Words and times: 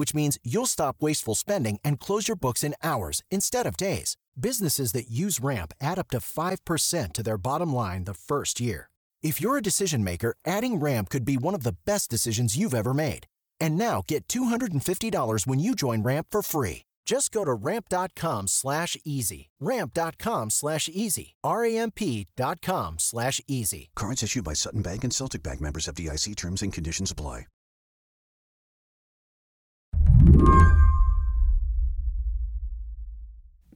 which 0.00 0.14
means 0.14 0.38
you'll 0.42 0.64
stop 0.64 0.96
wasteful 1.02 1.34
spending 1.34 1.78
and 1.84 2.00
close 2.00 2.26
your 2.26 2.38
books 2.38 2.64
in 2.64 2.74
hours 2.82 3.22
instead 3.30 3.66
of 3.66 3.76
days. 3.76 4.16
Businesses 4.48 4.92
that 4.92 5.10
use 5.10 5.40
Ramp 5.40 5.74
add 5.78 5.98
up 5.98 6.08
to 6.08 6.20
5% 6.20 7.12
to 7.12 7.22
their 7.22 7.36
bottom 7.36 7.74
line 7.74 8.04
the 8.04 8.14
first 8.14 8.60
year. 8.60 8.88
If 9.22 9.42
you're 9.42 9.58
a 9.58 9.68
decision 9.70 10.02
maker, 10.02 10.34
adding 10.46 10.80
Ramp 10.80 11.10
could 11.10 11.26
be 11.26 11.36
one 11.36 11.54
of 11.54 11.64
the 11.64 11.76
best 11.84 12.08
decisions 12.08 12.56
you've 12.56 12.80
ever 12.82 12.94
made. 12.94 13.26
And 13.60 13.76
now 13.76 14.02
get 14.08 14.26
$250 14.26 15.46
when 15.46 15.58
you 15.60 15.74
join 15.74 16.02
Ramp 16.02 16.28
for 16.30 16.42
free. 16.42 16.84
Just 17.04 17.30
go 17.30 17.44
to 17.44 17.52
ramp.com 17.52 18.46
slash 18.48 18.96
easy. 19.04 19.50
Ramp.com 19.60 20.48
slash 20.48 20.88
easy. 20.90 21.34
R-A-M-P.com 21.44 22.94
slash 22.98 23.40
easy. 23.46 23.90
Cards 23.94 24.22
issued 24.22 24.44
by 24.44 24.54
Sutton 24.54 24.80
Bank 24.80 25.04
and 25.04 25.12
Celtic 25.12 25.42
Bank 25.42 25.60
members 25.60 25.86
FDIC 25.88 26.36
terms 26.36 26.62
and 26.62 26.72
conditions 26.72 27.10
apply. 27.10 27.44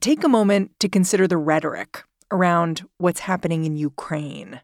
Take 0.05 0.23
a 0.23 0.29
moment 0.29 0.69
to 0.81 0.87
consider 0.87 1.27
the 1.27 1.37
rhetoric 1.37 2.03
around 2.31 2.87
what's 2.99 3.21
happening 3.21 3.65
in 3.65 3.75
Ukraine. 3.75 4.61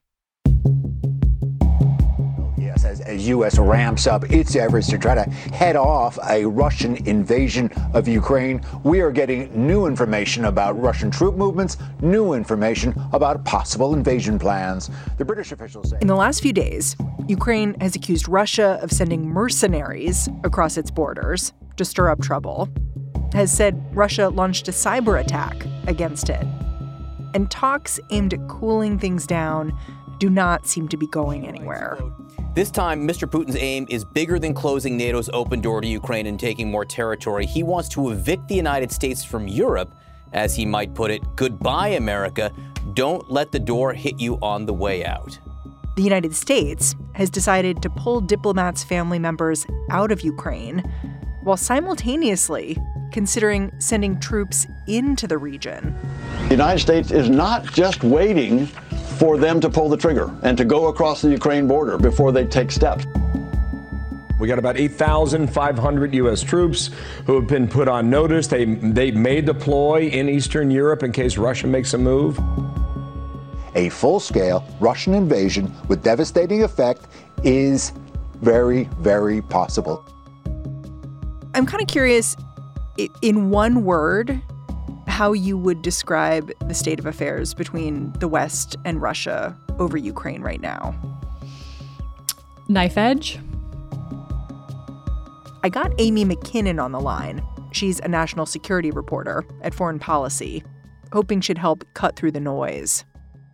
Yes, 2.58 2.86
as, 2.86 3.02
as 3.02 3.28
U.S. 3.28 3.58
ramps 3.58 4.06
up 4.06 4.30
its 4.32 4.56
efforts 4.56 4.88
to 4.90 5.00
try 5.00 5.16
to 5.16 5.24
head 5.24 5.76
off 5.76 6.20
a 6.30 6.46
Russian 6.46 6.96
invasion 7.08 7.72
of 7.96 8.08
Ukraine, 8.08 8.62
we 8.84 9.02
are 9.02 9.12
getting 9.12 9.50
new 9.68 9.88
information 9.88 10.46
about 10.46 10.80
Russian 10.80 11.10
troop 11.10 11.36
movements, 11.36 11.78
new 12.02 12.34
information 12.34 12.94
about 13.12 13.44
possible 13.44 13.96
invasion 13.96 14.38
plans. 14.38 14.92
The 15.18 15.26
British 15.26 15.52
officials 15.52 15.90
say. 15.90 15.98
In 16.02 16.08
the 16.08 16.16
last 16.16 16.42
few 16.42 16.54
days, 16.54 16.96
Ukraine 17.28 17.80
has 17.82 17.96
accused 17.96 18.30
Russia 18.30 18.78
of 18.84 18.92
sending 18.92 19.28
mercenaries 19.28 20.30
across 20.44 20.78
its 20.78 20.92
borders 20.92 21.52
to 21.78 21.86
stir 21.86 22.10
up 22.10 22.22
trouble, 22.22 22.70
has 23.34 23.52
said 23.52 23.84
Russia 23.96 24.30
launched 24.30 24.68
a 24.68 24.72
cyber 24.72 25.20
attack 25.20 25.66
against 25.88 26.30
it. 26.30 26.46
And 27.34 27.50
talks 27.50 28.00
aimed 28.10 28.34
at 28.34 28.48
cooling 28.48 29.00
things 29.00 29.26
down 29.26 29.78
do 30.20 30.30
not 30.30 30.68
seem 30.68 30.88
to 30.90 30.98
be 30.98 31.08
going 31.08 31.48
anywhere. 31.48 31.98
This 32.54 32.70
time, 32.70 33.08
Mr. 33.08 33.30
Putin's 33.30 33.56
aim 33.56 33.88
is 33.90 34.04
bigger 34.04 34.38
than 34.38 34.54
closing 34.54 34.98
NATO's 34.98 35.30
open 35.34 35.62
door 35.62 35.82
to 35.82 35.88
Ukraine 35.88 36.28
and 36.28 36.40
taking 36.40 36.70
more 36.70 36.84
territory. 36.84 37.46
He 37.46 37.64
wants 37.64 37.88
to 37.90 38.12
evict 38.12 38.48
the 38.50 38.56
United 38.56 38.92
States 38.92 39.24
from 39.24 39.48
Europe, 39.48 39.96
as 40.34 40.56
he 40.56 40.66
might 40.66 40.94
put 40.94 41.12
it. 41.12 41.22
Goodbye, 41.36 41.90
America. 41.90 42.52
Don't 42.94 43.32
let 43.32 43.52
the 43.52 43.60
door 43.60 43.94
hit 43.94 44.20
you 44.20 44.38
on 44.42 44.66
the 44.66 44.74
way 44.74 45.06
out. 45.06 45.40
The 45.96 46.04
United 46.04 46.36
States 46.36 46.96
has 47.14 47.30
decided 47.30 47.82
to 47.82 47.90
pull 47.90 48.22
diplomats' 48.22 48.84
family 48.84 49.20
members 49.20 49.66
out 49.90 50.12
of 50.12 50.22
Ukraine 50.22 50.84
while 51.42 51.58
simultaneously 51.58 52.78
considering 53.12 53.72
sending 53.80 54.20
troops 54.20 54.68
into 54.88 55.28
the 55.28 55.38
region. 55.38 55.96
The 56.46 56.52
United 56.52 56.80
States 56.80 57.12
is 57.12 57.30
not 57.30 57.66
just 57.66 58.04
waiting 58.04 58.68
for 59.18 59.38
them 59.38 59.60
to 59.62 59.70
pull 59.70 59.90
the 59.90 59.98
trigger 59.98 60.34
and 60.44 60.58
to 60.58 60.66
go 60.66 60.88
across 60.88 61.22
the 61.22 61.30
Ukraine 61.30 61.68
border 61.68 61.98
before 61.98 62.32
they 62.32 62.46
take 62.46 62.72
steps. 62.72 63.06
We 64.40 64.48
got 64.48 64.58
about 64.58 64.78
8,500 64.78 66.16
U.S. 66.16 66.42
troops 66.42 66.90
who 67.28 67.36
have 67.36 67.48
been 67.48 67.68
put 67.68 67.88
on 67.88 68.10
notice. 68.10 68.48
They, 68.48 68.66
they 68.66 69.12
may 69.12 69.40
deploy 69.40 70.08
in 70.08 70.28
Eastern 70.28 70.72
Europe 70.72 71.04
in 71.04 71.12
case 71.12 71.38
Russia 71.38 71.68
makes 71.68 71.94
a 71.94 72.00
move. 72.00 72.40
A 73.76 73.90
full 73.90 74.20
scale 74.20 74.66
Russian 74.80 75.14
invasion 75.14 75.72
with 75.88 76.04
devastating 76.04 76.64
effect 76.64 77.06
is 77.44 77.94
very, 78.42 78.86
very 79.00 79.44
possible. 79.44 80.04
I'm 81.54 81.66
kind 81.66 81.82
of 81.82 81.88
curious, 81.88 82.36
in 83.22 83.50
one 83.50 83.84
word, 83.84 84.42
how 85.08 85.34
you 85.34 85.58
would 85.58 85.82
describe 85.82 86.52
the 86.68 86.74
state 86.74 86.98
of 86.98 87.06
affairs 87.06 87.54
between 87.54 88.14
the 88.14 88.28
West 88.28 88.78
and 88.86 89.02
Russia 89.02 89.58
over 89.78 89.98
Ukraine 89.98 90.42
right 90.42 90.62
now. 90.62 90.96
Knife 92.70 92.98
edge. 92.98 93.38
I 95.64 95.70
got 95.70 95.92
Amy 96.00 96.24
Mackinnon 96.24 96.80
on 96.80 96.94
the 96.94 97.00
line. 97.02 97.46
She's 97.74 98.00
a 98.00 98.08
national 98.08 98.46
security 98.46 98.90
reporter 98.90 99.44
at 99.62 99.74
Foreign 99.74 100.00
Policy, 100.00 100.64
hoping 101.12 101.42
she'd 101.42 101.58
help 101.58 101.84
cut 101.94 102.16
through 102.16 102.32
the 102.32 102.40
noise. 102.40 103.04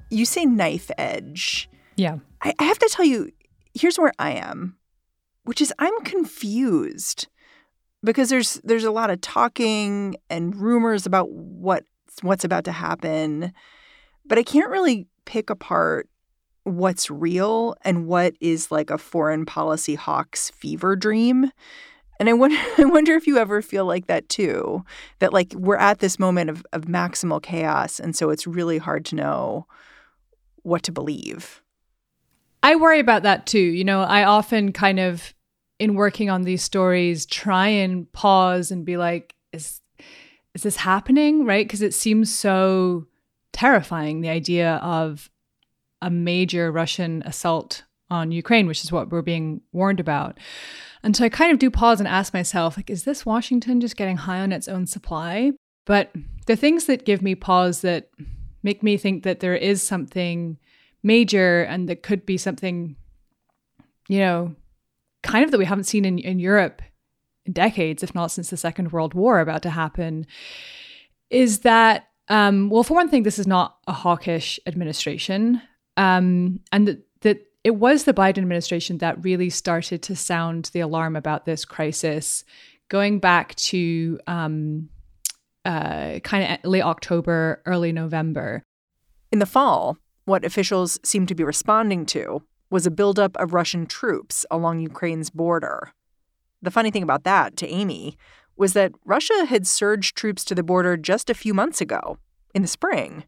You 0.10 0.26
say 0.26 0.46
knife 0.46 0.92
edge. 0.98 1.70
Yeah. 1.96 2.20
I, 2.44 2.54
I 2.60 2.64
have 2.64 2.80
to 2.80 2.90
tell 2.90 3.06
you, 3.06 3.32
here's 3.74 3.98
where 3.98 4.14
I 4.20 4.34
am, 4.34 4.78
which 5.44 5.62
is 5.62 5.74
I'm 5.80 6.00
confused 6.02 7.28
because 8.04 8.30
there's 8.30 8.56
there's 8.64 8.84
a 8.84 8.92
lot 8.92 9.10
of 9.10 9.22
talking 9.22 10.16
and 10.30 10.56
rumors 10.56 11.06
about 11.06 11.30
what 11.32 11.84
what's 12.22 12.44
about 12.44 12.64
to 12.66 12.72
happen, 12.72 13.54
but 14.26 14.38
I 14.38 14.44
can't 14.44 14.70
really 14.70 15.08
pick 15.26 15.50
apart 15.50 16.10
what's 16.64 17.10
real 17.10 17.76
and 17.84 18.08
what 18.08 18.36
is 18.42 18.72
like 18.72 18.90
a 18.90 18.98
foreign 18.98 19.46
policy 19.46 19.96
hawk's 19.96 20.50
fever 20.52 20.96
dream. 20.96 21.52
And 22.20 22.30
I 22.30 22.34
wonder, 22.34 22.58
I 22.78 22.86
wonder 22.86 23.16
if 23.16 23.28
you 23.28 23.38
ever 23.38 23.62
feel 23.62 23.86
like 23.86 24.08
that 24.08 24.28
too. 24.30 24.84
That 25.20 25.34
like 25.34 25.54
we're 25.56 25.78
at 25.78 26.00
this 26.00 26.20
moment 26.20 26.50
of, 26.50 26.66
of 26.74 26.84
maximal 26.84 27.42
chaos, 27.42 28.00
and 28.00 28.16
so 28.16 28.30
it's 28.30 28.48
really 28.48 28.78
hard 28.78 29.06
to 29.06 29.16
know 29.16 29.68
what 30.64 30.84
to 30.84 30.92
believe. 30.92 31.62
I 32.64 32.76
worry 32.76 33.00
about 33.00 33.24
that 33.24 33.46
too. 33.46 33.60
You 33.60 33.84
know, 33.84 34.02
I 34.02 34.24
often 34.24 34.74
kind 34.74 35.00
of 35.00 35.34
in 35.80 35.96
working 35.96 36.30
on 36.30 36.44
these 36.44 36.64
stories 36.64 37.26
try 37.26 37.68
and 37.68 38.12
pause 38.12 38.72
and 38.72 38.86
be 38.86 38.98
like 38.98 39.36
is 39.54 39.82
is 40.54 40.64
this 40.64 40.78
happening? 40.78 41.46
Right? 41.46 41.68
Because 41.68 41.82
it 41.82 41.94
seems 41.94 42.34
so 42.34 43.06
terrifying 43.54 44.22
the 44.22 44.30
idea 44.30 44.76
of 44.78 45.30
a 46.02 46.10
major 46.12 46.72
russian 46.72 47.24
assault 47.26 47.84
on 48.12 48.32
ukraine 48.32 48.68
which 48.68 48.84
is 48.84 48.92
what 48.92 49.10
we're 49.10 49.22
being 49.22 49.62
warned 49.72 50.00
about. 50.00 50.38
And 51.04 51.16
so 51.16 51.26
i 51.26 51.30
kind 51.30 51.52
of 51.52 51.60
do 51.60 51.72
pause 51.72 52.00
and 52.00 52.08
ask 52.08 52.34
myself 52.34 52.78
like 52.78 52.90
is 52.90 53.04
this 53.04 53.26
washington 53.26 53.82
just 53.82 53.98
getting 53.98 54.18
high 54.18 54.40
on 54.40 54.52
its 54.52 54.68
own 54.68 54.86
supply? 54.86 55.52
But 55.86 56.12
the 56.48 56.56
things 56.56 56.86
that 56.86 57.06
give 57.06 57.22
me 57.22 57.34
pause 57.34 57.82
that 57.82 58.10
make 58.62 58.84
me 58.84 58.98
think 58.98 59.24
that 59.24 59.40
there 59.40 59.56
is 59.56 59.82
something 59.82 60.58
major 61.02 61.64
and 61.64 61.88
that 61.88 62.04
could 62.04 62.26
be 62.26 62.38
something 62.38 62.96
you 64.08 64.20
know 64.20 64.56
kind 65.28 65.44
of 65.44 65.52
that 65.52 65.58
we 65.58 65.66
haven't 65.66 65.84
seen 65.84 66.06
in, 66.06 66.18
in 66.18 66.40
Europe 66.40 66.82
in 67.46 67.54
decades, 67.54 68.02
if 68.02 68.16
not 68.16 68.32
since 68.32 68.50
the 68.50 68.58
Second 68.58 68.92
World 68.92 69.14
War 69.14 69.40
about 69.40 69.62
to 69.64 69.70
happen, 69.70 70.26
is 71.30 71.60
that, 71.60 72.08
um, 72.30 72.70
well, 72.70 72.84
for 72.84 72.94
one 72.94 73.10
thing, 73.10 73.24
this 73.24 73.40
is 73.40 73.48
not 73.48 73.78
a 73.88 73.94
hawkish 73.94 74.60
administration. 74.66 75.62
Um, 75.98 76.62
and 76.72 76.88
that, 76.88 77.04
that 77.22 77.40
it 77.64 77.76
was 77.76 78.04
the 78.04 78.14
Biden 78.14 78.40
administration 78.40 79.00
that 79.00 79.24
really 79.24 79.50
started 79.50 80.02
to 80.04 80.16
sound 80.16 80.70
the 80.74 80.80
alarm 80.80 81.16
about 81.16 81.46
this 81.46 81.66
crisis, 81.66 82.44
going 82.88 83.20
back 83.20 83.56
to 83.56 84.20
um, 84.28 84.90
uh, 85.66 86.20
kind 86.20 86.60
of 86.64 86.70
late 86.70 86.84
October, 86.84 87.62
early 87.66 87.92
November. 87.92 88.64
In 89.32 89.40
the 89.40 89.46
fall, 89.46 89.98
what 90.24 90.46
officials 90.46 91.00
seem 91.04 91.26
to 91.26 91.36
be 91.36 91.44
responding 91.44 92.06
to 92.08 92.42
was 92.70 92.86
a 92.86 92.92
buildup 92.92 93.38
of 93.38 93.54
Russian 93.54 93.86
troops 93.86 94.46
along 94.52 94.80
Ukraine's 94.80 95.30
border. 95.30 95.94
The 96.62 96.72
funny 96.72 96.92
thing 96.92 97.04
about 97.04 97.24
that, 97.24 97.56
to 97.58 97.68
Amy, 97.68 98.18
was 98.56 98.74
that 98.74 98.92
Russia 99.06 99.46
had 99.46 99.68
surged 99.68 100.18
troops 100.18 100.44
to 100.46 100.56
the 100.56 100.64
border 100.64 100.98
just 100.98 101.30
a 101.30 101.36
few 101.36 101.54
months 101.54 101.80
ago, 101.80 102.18
in 102.54 102.62
the 102.62 102.68
spring. 102.68 103.24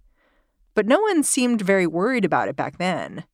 But 0.74 0.88
no 0.88 1.00
one 1.00 1.24
seemed 1.24 1.62
very 1.62 1.86
worried 1.86 2.25
about 2.25 2.47
it 2.47 2.56
back 2.56 2.77
then. 2.77 3.25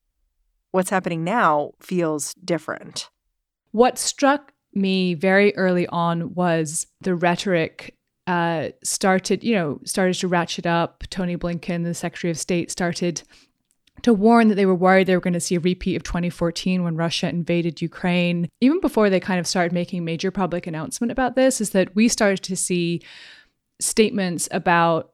What's 0.72 0.90
happening 0.90 1.24
now 1.24 1.72
feels 1.80 2.34
different. 2.36 3.10
What 3.72 3.98
struck 3.98 4.54
me 4.74 5.14
very 5.14 5.56
early 5.56 5.88
on 5.88 6.34
was 6.34 6.88
the 7.02 7.16
rhetoric 7.16 7.96
uh, 8.28 8.70
started, 8.84 9.44
you 9.44 9.54
know, 9.54 9.80
started 9.86 10.16
to 10.16 10.28
ratchet 10.28 10.66
up. 10.66 11.04
Tony 11.10 11.38
Blinken, 11.38 11.84
the 11.84 11.94
Secretary 11.94 12.32
of 12.32 12.38
State, 12.38 12.72
started 12.72 13.24
to 14.02 14.14
warn 14.14 14.50
that 14.50 14.56
they 14.56 14.66
were 14.66 14.76
worried 14.76 15.08
they 15.08 15.16
were 15.16 15.22
going 15.22 15.34
to 15.34 15.40
see 15.40 15.56
a 15.56 15.60
repeat 15.60 15.96
of 15.96 16.04
2014 16.04 16.84
when 16.84 16.96
Russia 16.96 17.30
invaded 17.30 17.82
Ukraine. 17.82 18.48
Even 18.62 18.80
before 18.80 19.10
they 19.10 19.20
kind 19.20 19.40
of 19.40 19.48
started 19.48 19.72
making 19.72 20.04
major 20.04 20.32
public 20.32 20.68
announcement 20.68 21.12
about 21.12 21.36
this, 21.36 21.62
is 21.62 21.72
that 21.72 21.96
we 21.96 22.08
started 22.08 22.44
to 22.44 22.56
see 22.56 23.02
statements 23.80 24.48
about 24.52 25.12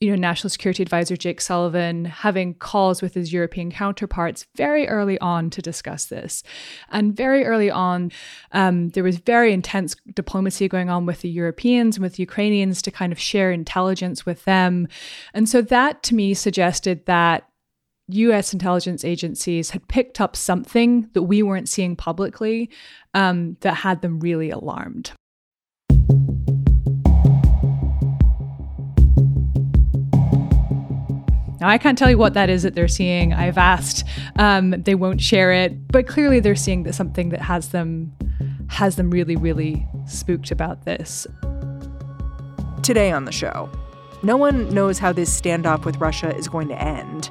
you 0.00 0.10
know, 0.10 0.16
National 0.16 0.50
Security 0.50 0.82
Advisor 0.82 1.16
Jake 1.16 1.40
Sullivan 1.40 2.04
having 2.04 2.54
calls 2.54 3.00
with 3.00 3.14
his 3.14 3.32
European 3.32 3.70
counterparts 3.70 4.44
very 4.54 4.86
early 4.86 5.18
on 5.20 5.48
to 5.50 5.62
discuss 5.62 6.06
this. 6.06 6.42
And 6.90 7.16
very 7.16 7.44
early 7.46 7.70
on, 7.70 8.12
um, 8.52 8.90
there 8.90 9.04
was 9.04 9.16
very 9.16 9.52
intense 9.52 9.96
diplomacy 10.12 10.68
going 10.68 10.90
on 10.90 11.06
with 11.06 11.22
the 11.22 11.30
Europeans 11.30 11.96
and 11.96 12.02
with 12.02 12.18
Ukrainians 12.18 12.82
to 12.82 12.90
kind 12.90 13.12
of 13.12 13.18
share 13.18 13.50
intelligence 13.50 14.26
with 14.26 14.44
them. 14.44 14.88
And 15.32 15.48
so 15.48 15.62
that 15.62 16.02
to 16.04 16.14
me 16.14 16.34
suggested 16.34 17.06
that 17.06 17.48
US 18.08 18.52
intelligence 18.52 19.04
agencies 19.04 19.70
had 19.70 19.88
picked 19.88 20.20
up 20.20 20.36
something 20.36 21.08
that 21.14 21.22
we 21.22 21.42
weren't 21.42 21.68
seeing 21.68 21.96
publicly 21.96 22.70
um, 23.14 23.56
that 23.60 23.74
had 23.74 24.02
them 24.02 24.20
really 24.20 24.50
alarmed. 24.50 25.12
Now, 31.60 31.70
I 31.70 31.78
can't 31.78 31.96
tell 31.96 32.10
you 32.10 32.18
what 32.18 32.34
that 32.34 32.50
is 32.50 32.62
that 32.64 32.74
they're 32.74 32.88
seeing. 32.88 33.32
I've 33.32 33.56
asked. 33.56 34.04
Um, 34.36 34.72
they 34.72 34.94
won't 34.94 35.22
share 35.22 35.50
it, 35.50 35.88
but 35.88 36.06
clearly 36.06 36.40
they're 36.40 36.54
seeing 36.54 36.82
that 36.82 36.94
something 36.94 37.30
that 37.30 37.40
has 37.40 37.70
them 37.70 38.12
has 38.68 38.96
them 38.96 39.10
really, 39.10 39.36
really 39.36 39.86
spooked 40.06 40.50
about 40.50 40.84
this. 40.84 41.26
Today 42.82 43.12
on 43.12 43.24
the 43.24 43.32
show, 43.32 43.70
no 44.22 44.36
one 44.36 44.68
knows 44.74 44.98
how 44.98 45.12
this 45.12 45.40
standoff 45.40 45.86
with 45.86 45.96
Russia 45.98 46.36
is 46.36 46.48
going 46.48 46.68
to 46.68 46.82
end. 46.82 47.30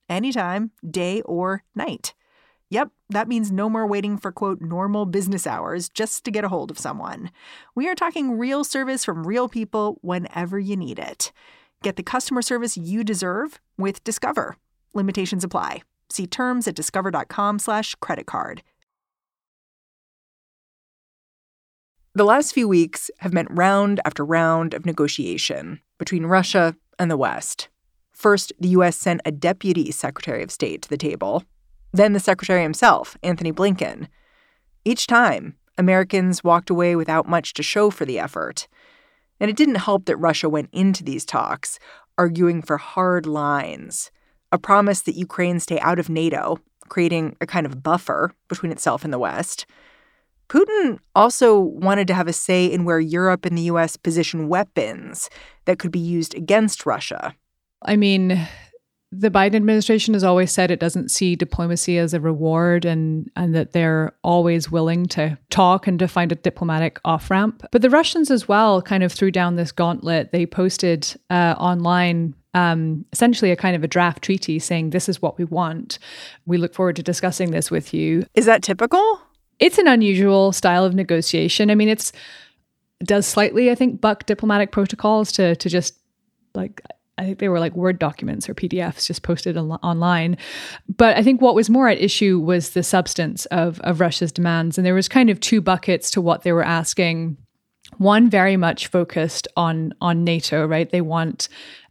anytime, 0.11 0.71
day 0.87 1.21
or 1.21 1.63
night. 1.73 2.13
Yep, 2.69 2.89
that 3.09 3.27
means 3.27 3.51
no 3.51 3.69
more 3.69 3.85
waiting 3.85 4.17
for 4.17 4.31
quote 4.31 4.61
normal 4.61 5.05
business 5.05 5.45
hours 5.45 5.89
just 5.89 6.23
to 6.23 6.31
get 6.31 6.45
a 6.45 6.49
hold 6.49 6.71
of 6.71 6.79
someone. 6.79 7.31
We 7.75 7.89
are 7.89 7.95
talking 7.95 8.37
real 8.37 8.63
service 8.63 9.03
from 9.03 9.27
real 9.27 9.49
people 9.49 9.97
whenever 10.01 10.57
you 10.57 10.77
need 10.77 10.99
it. 10.99 11.31
Get 11.83 11.95
the 11.95 12.03
customer 12.03 12.41
service 12.41 12.77
you 12.77 13.03
deserve 13.03 13.59
with 13.77 14.03
Discover. 14.03 14.55
Limitations 14.93 15.43
apply. 15.43 15.81
See 16.09 16.27
terms 16.27 16.67
at 16.67 16.75
discover.com/slash 16.75 17.95
credit 17.95 18.25
card. 18.25 18.61
The 22.13 22.25
last 22.25 22.53
few 22.53 22.67
weeks 22.67 23.09
have 23.19 23.33
meant 23.33 23.47
round 23.51 24.01
after 24.03 24.25
round 24.25 24.73
of 24.73 24.85
negotiation 24.85 25.79
between 25.97 26.25
Russia 26.25 26.75
and 26.99 27.09
the 27.09 27.15
West. 27.15 27.69
First, 28.21 28.53
the 28.59 28.69
U.S. 28.77 28.95
sent 28.97 29.19
a 29.25 29.31
deputy 29.31 29.89
secretary 29.89 30.43
of 30.43 30.51
state 30.51 30.83
to 30.83 30.89
the 30.89 30.95
table, 30.95 31.43
then 31.91 32.13
the 32.13 32.19
secretary 32.19 32.61
himself, 32.61 33.17
Antony 33.23 33.51
Blinken. 33.51 34.09
Each 34.85 35.07
time, 35.07 35.55
Americans 35.75 36.43
walked 36.43 36.69
away 36.69 36.95
without 36.95 37.27
much 37.27 37.55
to 37.55 37.63
show 37.63 37.89
for 37.89 38.05
the 38.05 38.19
effort. 38.19 38.67
And 39.39 39.49
it 39.49 39.55
didn't 39.55 39.87
help 39.87 40.05
that 40.05 40.17
Russia 40.17 40.49
went 40.49 40.69
into 40.71 41.03
these 41.03 41.25
talks 41.25 41.79
arguing 42.15 42.61
for 42.61 42.77
hard 42.77 43.25
lines, 43.25 44.11
a 44.51 44.59
promise 44.59 45.01
that 45.01 45.15
Ukraine 45.15 45.59
stay 45.59 45.79
out 45.79 45.97
of 45.97 46.07
NATO, 46.07 46.59
creating 46.89 47.35
a 47.41 47.47
kind 47.47 47.65
of 47.65 47.81
buffer 47.81 48.35
between 48.47 48.71
itself 48.71 49.03
and 49.03 49.11
the 49.11 49.17
West. 49.17 49.65
Putin 50.47 50.99
also 51.15 51.57
wanted 51.59 52.05
to 52.09 52.13
have 52.13 52.27
a 52.27 52.33
say 52.33 52.67
in 52.67 52.85
where 52.85 52.99
Europe 52.99 53.45
and 53.45 53.57
the 53.57 53.71
US 53.73 53.97
position 53.97 54.47
weapons 54.47 55.27
that 55.65 55.79
could 55.79 55.91
be 55.91 55.97
used 55.97 56.35
against 56.35 56.85
Russia. 56.85 57.33
I 57.83 57.95
mean, 57.95 58.47
the 59.11 59.29
Biden 59.29 59.55
administration 59.55 60.13
has 60.13 60.23
always 60.23 60.51
said 60.51 60.71
it 60.71 60.79
doesn't 60.79 61.11
see 61.11 61.35
diplomacy 61.35 61.97
as 61.97 62.13
a 62.13 62.19
reward 62.19 62.85
and 62.85 63.29
and 63.35 63.53
that 63.53 63.73
they're 63.73 64.13
always 64.23 64.71
willing 64.71 65.05
to 65.07 65.37
talk 65.49 65.85
and 65.85 65.99
to 65.99 66.07
find 66.07 66.31
a 66.31 66.35
diplomatic 66.35 66.99
off 67.03 67.29
ramp. 67.29 67.63
But 67.71 67.81
the 67.81 67.89
Russians 67.89 68.31
as 68.31 68.47
well 68.47 68.81
kind 68.81 69.03
of 69.03 69.11
threw 69.11 69.29
down 69.29 69.55
this 69.55 69.71
gauntlet. 69.71 70.31
They 70.31 70.45
posted 70.45 71.13
uh, 71.29 71.55
online 71.57 72.35
um, 72.53 73.05
essentially 73.11 73.51
a 73.51 73.55
kind 73.55 73.75
of 73.75 73.83
a 73.83 73.87
draft 73.87 74.23
treaty 74.23 74.59
saying 74.59 74.89
this 74.89 75.09
is 75.09 75.21
what 75.21 75.37
we 75.37 75.45
want. 75.45 75.99
We 76.45 76.57
look 76.57 76.73
forward 76.73 76.95
to 76.97 77.03
discussing 77.03 77.51
this 77.51 77.69
with 77.69 77.93
you. 77.93 78.25
Is 78.33 78.45
that 78.45 78.63
typical? 78.63 79.21
It's 79.59 79.77
an 79.77 79.87
unusual 79.87 80.51
style 80.51 80.85
of 80.85 80.95
negotiation. 80.95 81.69
I 81.69 81.75
mean, 81.75 81.89
it's 81.89 82.11
does 83.03 83.25
slightly, 83.25 83.71
I 83.71 83.75
think, 83.75 83.99
buck 83.99 84.25
diplomatic 84.25 84.71
protocols 84.71 85.33
to 85.33 85.55
to 85.57 85.69
just 85.69 85.97
like 86.55 86.81
I 87.21 87.25
think 87.25 87.37
they 87.37 87.49
were 87.49 87.59
like 87.59 87.75
Word 87.75 87.99
documents 87.99 88.49
or 88.49 88.55
PDFs 88.55 89.05
just 89.05 89.21
posted 89.21 89.55
on- 89.55 89.73
online. 89.83 90.37
But 90.97 91.17
I 91.17 91.21
think 91.21 91.39
what 91.39 91.53
was 91.53 91.69
more 91.69 91.87
at 91.87 92.01
issue 92.01 92.39
was 92.39 92.71
the 92.71 92.81
substance 92.81 93.45
of, 93.47 93.79
of 93.81 93.99
Russia's 93.99 94.31
demands. 94.31 94.77
And 94.77 94.85
there 94.87 94.95
was 94.95 95.07
kind 95.07 95.29
of 95.29 95.39
two 95.39 95.61
buckets 95.61 96.09
to 96.11 96.21
what 96.21 96.41
they 96.41 96.51
were 96.51 96.65
asking. 96.65 97.37
One 97.99 98.27
very 98.27 98.57
much 98.57 98.87
focused 98.87 99.47
on 99.55 99.93
on 100.01 100.23
NATO, 100.23 100.65
right? 100.65 100.89
They 100.89 101.01
want 101.01 101.47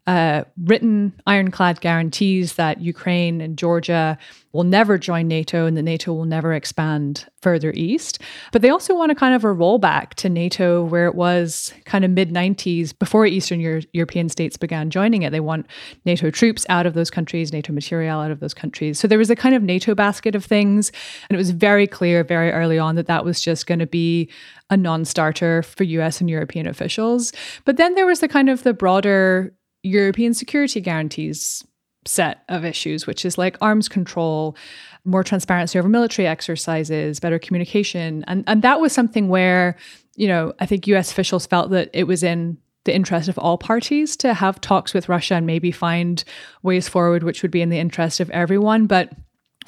uh, 0.07 0.45
written 0.65 1.13
ironclad 1.27 1.81
guarantees 1.81 2.55
that 2.55 2.81
Ukraine 2.81 3.41
and 3.41 3.57
Georgia 3.57 4.19
will 4.53 4.65
never 4.65 4.99
join 4.99 5.29
NATO 5.29 5.67
and 5.67 5.77
that 5.77 5.83
NATO 5.83 6.13
will 6.13 6.25
never 6.25 6.53
expand 6.53 7.27
further 7.41 7.73
east. 7.77 8.19
But 8.51 8.63
they 8.63 8.71
also 8.71 8.97
want 8.97 9.13
a 9.13 9.15
kind 9.15 9.35
of 9.35 9.45
a 9.45 9.55
rollback 9.55 10.15
to 10.15 10.29
NATO 10.29 10.83
where 10.83 11.07
it 11.07 11.15
was 11.15 11.73
kind 11.85 12.05
of 12.05 12.11
mid 12.11 12.31
90s 12.31 12.99
before 12.99 13.27
Eastern 13.27 13.61
Euro- 13.61 13.83
European 13.93 14.29
states 14.29 14.57
began 14.57 14.91
joining 14.91 15.23
it. 15.23 15.31
They 15.31 15.41
want 15.41 15.67
NATO 16.05 16.31
troops 16.31 16.67
out 16.69 16.87
of 16.87 16.95
those 16.95 17.11
countries, 17.11 17.53
NATO 17.53 17.73
material 17.73 18.19
out 18.21 18.31
of 18.31 18.41
those 18.41 18.55
countries. 18.55 18.99
So 18.99 19.07
there 19.07 19.19
was 19.19 19.31
a 19.31 19.37
kind 19.37 19.55
of 19.55 19.63
NATO 19.63 19.95
basket 19.95 20.35
of 20.35 20.45
things. 20.45 20.91
And 21.29 21.37
it 21.37 21.39
was 21.39 21.51
very 21.51 21.87
clear 21.87 22.25
very 22.25 22.51
early 22.51 22.79
on 22.79 22.97
that 22.97 23.07
that 23.07 23.25
was 23.25 23.41
just 23.41 23.67
going 23.67 23.81
to 23.81 23.87
be 23.87 24.29
a 24.71 24.77
non 24.77 25.05
starter 25.05 25.63
for 25.63 25.85
US 25.85 26.21
and 26.21 26.29
European 26.31 26.67
officials. 26.67 27.33
But 27.65 27.77
then 27.77 27.95
there 27.95 28.07
was 28.07 28.21
the 28.21 28.29
kind 28.29 28.49
of 28.49 28.63
the 28.63 28.73
broader 28.73 29.53
European 29.83 30.35
security 30.35 30.81
guarantees 30.81 31.65
set 32.07 32.45
of 32.49 32.65
issues, 32.65 33.07
which 33.07 33.25
is 33.25 33.37
like 33.37 33.57
arms 33.61 33.89
control, 33.89 34.57
more 35.05 35.25
transparency 35.25 35.79
over 35.79 35.89
military 35.89 36.27
exercises, 36.27 37.21
better 37.21 37.39
communication. 37.39 38.25
And 38.27 38.45
and 38.47 38.63
that 38.63 38.81
was 38.81 38.93
something 38.93 39.29
where, 39.29 39.77
you 40.17 40.29
know, 40.29 40.53
I 40.59 40.67
think 40.67 40.87
US 40.87 41.11
officials 41.11 41.47
felt 41.47 41.71
that 41.71 41.91
it 41.93 42.05
was 42.05 42.23
in 42.23 42.59
the 42.85 42.95
interest 42.95 43.29
of 43.29 43.39
all 43.39 43.59
parties 43.59 44.17
to 44.17 44.33
have 44.33 44.61
talks 44.61 44.95
with 44.95 45.09
Russia 45.09 45.35
and 45.35 45.47
maybe 45.47 45.71
find 45.71 46.25
ways 46.63 46.89
forward 46.89 47.23
which 47.23 47.43
would 47.43 47.51
be 47.51 47.61
in 47.61 47.69
the 47.69 47.79
interest 47.79 48.21
of 48.21 48.31
everyone. 48.31 48.87
But 48.87 49.13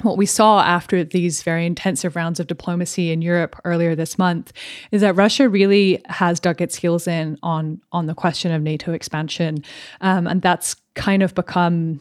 what 0.01 0.17
we 0.17 0.25
saw 0.25 0.61
after 0.61 1.03
these 1.03 1.43
very 1.43 1.65
intensive 1.65 2.15
rounds 2.15 2.39
of 2.39 2.47
diplomacy 2.47 3.11
in 3.11 3.21
Europe 3.21 3.55
earlier 3.63 3.95
this 3.95 4.17
month 4.17 4.51
is 4.91 5.01
that 5.01 5.15
Russia 5.15 5.47
really 5.47 6.01
has 6.07 6.39
dug 6.39 6.61
its 6.61 6.75
heels 6.75 7.07
in 7.07 7.37
on 7.43 7.79
on 7.91 8.07
the 8.07 8.15
question 8.15 8.51
of 8.51 8.61
NATO 8.61 8.91
expansion, 8.91 9.63
um, 10.01 10.27
and 10.27 10.41
that's 10.41 10.75
kind 10.95 11.21
of 11.23 11.35
become, 11.35 11.99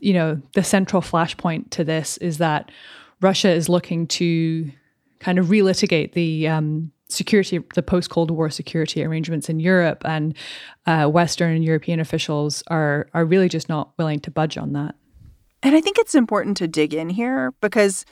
you 0.00 0.12
know, 0.12 0.40
the 0.54 0.62
central 0.62 1.02
flashpoint 1.02 1.70
to 1.70 1.84
this 1.84 2.18
is 2.18 2.38
that 2.38 2.70
Russia 3.20 3.50
is 3.50 3.68
looking 3.68 4.06
to 4.06 4.70
kind 5.20 5.38
of 5.38 5.46
relitigate 5.46 6.12
the 6.12 6.46
um, 6.46 6.92
security, 7.08 7.58
the 7.74 7.82
post 7.82 8.10
Cold 8.10 8.30
War 8.30 8.50
security 8.50 9.02
arrangements 9.02 9.48
in 9.48 9.60
Europe, 9.60 10.02
and 10.04 10.34
uh, 10.86 11.06
Western 11.06 11.56
and 11.56 11.64
European 11.64 12.00
officials 12.00 12.62
are 12.68 13.08
are 13.14 13.24
really 13.24 13.48
just 13.48 13.68
not 13.68 13.92
willing 13.98 14.20
to 14.20 14.30
budge 14.30 14.58
on 14.58 14.74
that. 14.74 14.94
And 15.64 15.74
I 15.74 15.80
think 15.80 15.98
it's 15.98 16.14
important 16.14 16.58
to 16.58 16.68
dig 16.68 16.92
in 16.92 17.08
here 17.08 17.54
because 17.62 18.04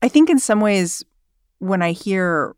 I 0.00 0.08
think 0.08 0.30
in 0.30 0.38
some 0.38 0.60
ways, 0.60 1.04
when 1.58 1.82
I 1.82 1.90
hear 1.90 2.54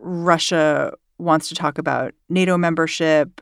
Russia 0.00 0.92
wants 1.18 1.48
to 1.48 1.54
talk 1.54 1.78
about 1.78 2.14
NATO 2.28 2.58
membership, 2.58 3.40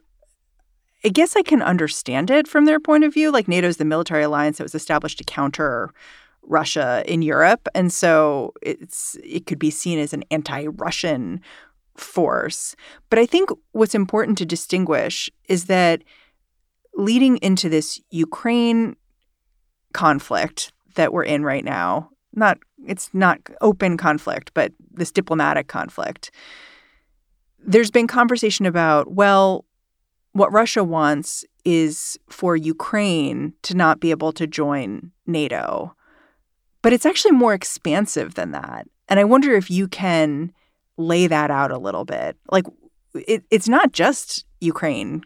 I 1.03 1.09
guess 1.09 1.35
I 1.35 1.43
can 1.43 1.63
understand 1.63 2.31
it 2.31 2.47
from 2.47 2.67
their 2.67 2.79
point 2.79 3.05
of 3.05 3.15
view. 3.15 3.31
Like 3.31 3.49
NATO 3.49 3.69
is 3.69 3.79
the 3.79 3.85
military 3.87 4.23
alliance 4.23 4.59
that 4.59 4.65
was 4.65 4.75
established 4.75 5.19
to 5.19 5.25
counter 5.25 5.95
Russia 6.43 7.03
in 7.07 7.23
Europe, 7.23 7.69
and 7.75 7.93
so 7.93 8.53
it's 8.63 9.17
it 9.25 9.47
could 9.47 9.59
be 9.59 9.71
seen 9.71 9.99
as 9.99 10.13
an 10.13 10.25
anti-Russian 10.31 11.41
force. 11.97 12.77
But 13.09 13.19
I 13.19 13.27
think 13.27 13.51
what's 13.73 13.95
important 13.95 14.39
to 14.39 14.47
distinguish 14.47 15.31
is 15.49 15.65
that 15.65 16.05
leading 16.95 17.39
into 17.39 17.69
this 17.69 18.01
Ukraine 18.11 18.97
conflict 19.93 20.73
that 20.95 21.13
we're 21.13 21.25
in 21.25 21.45
right 21.45 21.65
now, 21.65 22.11
not 22.35 22.59
it's 22.87 23.11
not 23.13 23.41
open 23.61 23.97
conflict, 23.97 24.53
but 24.55 24.73
this 24.93 25.11
diplomatic 25.11 25.67
conflict. 25.67 26.31
There's 27.59 27.91
been 27.91 28.07
conversation 28.07 28.67
about, 28.67 29.13
well, 29.13 29.65
what 30.33 30.53
Russia 30.53 30.85
wants 30.85 31.45
is 31.65 32.19
for 32.29 32.57
Ukraine 32.57 33.55
to 33.63 33.75
not 33.75 33.99
be 33.99 34.11
able 34.11 34.33
to 34.33 34.47
join 34.47 35.11
NATO. 35.27 35.95
But 36.83 36.93
it's 36.93 37.07
actually 37.07 37.33
more 37.33 37.55
expansive 37.55 38.35
than 38.35 38.53
that. 38.53 38.87
And 39.09 39.19
I 39.19 39.25
wonder 39.25 39.55
if 39.55 39.71
you 39.71 39.89
can 39.89 40.53
lay 40.97 41.27
that 41.27 41.51
out 41.51 41.73
a 41.73 41.79
little 41.79 42.05
bit. 42.05 42.37
Like, 42.51 42.67
it, 43.15 43.45
it's 43.51 43.69
not 43.69 43.93
just 43.93 44.45
Ukraine 44.61 45.25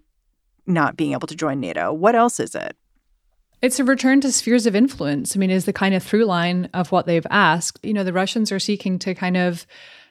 not 0.67 0.97
being 0.97 1.13
able 1.13 1.27
to 1.27 1.35
join 1.35 1.61
NATO. 1.61 1.93
What 1.93 2.15
else 2.15 2.41
is 2.41 2.55
it? 2.55 2.77
It's 3.63 3.79
a 3.79 3.85
return 3.85 4.21
to 4.23 4.33
spheres 4.33 4.67
of 4.67 4.75
influence. 4.75 5.37
I 5.37 5.39
mean, 5.39 5.51
is 5.51 5.67
the 5.67 5.73
kind 5.73 5.95
of 5.95 6.03
through 6.03 6.25
line 6.25 6.71
of 6.73 6.93
what 6.93 7.07
they've 7.07 7.27
asked. 7.31 7.85
You 7.85 7.93
know, 7.93 8.05
the 8.05 8.13
Russians 8.13 8.51
are 8.51 8.59
seeking 8.59 8.99
to 9.01 9.15
kind 9.15 9.37
of, 9.37 9.67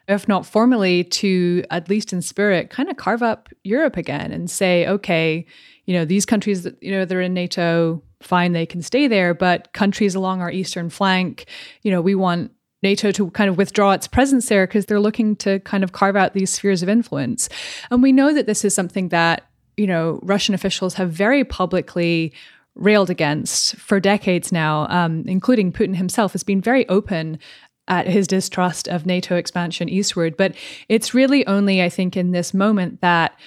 if 0.08 0.28
not 0.28 0.46
formally, 0.46 1.04
to 1.04 1.64
at 1.72 1.90
least 1.90 2.14
in 2.14 2.22
spirit, 2.22 2.70
kind 2.70 2.90
of 2.90 2.98
carve 2.98 3.24
up 3.24 3.50
Europe 3.64 3.98
again 3.98 4.32
and 4.32 4.50
say, 4.50 4.88
okay, 4.88 5.46
you 5.86 5.94
know, 5.96 6.06
these 6.06 6.26
countries 6.26 6.64
that, 6.64 6.82
you 6.82 6.92
know, 6.92 7.06
they're 7.06 7.22
in 7.22 7.34
NATO, 7.34 8.04
fine, 8.22 8.54
they 8.54 8.68
can 8.68 8.84
stay 8.84 9.08
there, 9.08 9.34
but 9.34 9.74
countries 9.74 10.14
along 10.14 10.42
our 10.42 10.52
eastern 10.52 10.90
flank, 10.90 11.48
you 11.82 11.90
know, 11.90 12.02
we 12.02 12.14
want 12.14 12.52
NATO 12.84 13.12
to 13.12 13.32
kind 13.32 13.50
of 13.50 13.58
withdraw 13.58 13.92
its 13.92 14.08
presence 14.08 14.48
there 14.48 14.68
because 14.68 14.86
they're 14.86 15.00
looking 15.00 15.36
to 15.38 15.60
kind 15.62 15.84
of 15.84 15.92
carve 15.92 16.16
out 16.16 16.34
these 16.34 16.52
spheres 16.52 16.84
of 16.84 16.90
influence. 16.90 17.50
And 17.90 18.04
we 18.04 18.12
know 18.12 18.34
that 18.34 18.46
this 18.46 18.64
is 18.64 18.76
something 18.76 19.10
that, 19.10 19.48
you 19.76 19.88
know, 19.88 20.20
Russian 20.22 20.54
officials 20.54 20.94
have 20.94 21.12
very 21.12 21.44
publicly 21.44 22.34
railed 22.76 23.10
against 23.10 23.76
for 23.76 24.00
decades 24.00 24.52
now, 24.52 24.88
um, 24.90 25.24
including 25.28 25.72
Putin 25.72 25.96
himself, 25.96 26.32
has 26.32 26.44
been 26.44 26.62
very 26.62 26.88
open 26.90 27.40
at 27.88 28.08
his 28.08 28.28
distrust 28.28 28.88
of 28.88 29.06
NATO 29.06 29.36
expansion 29.36 29.90
eastward. 29.90 30.38
But 30.38 30.56
it's 30.88 31.14
really 31.14 31.46
only, 31.48 31.82
I 31.82 31.90
think, 31.90 32.16
in 32.16 32.32
this 32.32 32.54
moment 32.54 33.02
that 33.02 33.38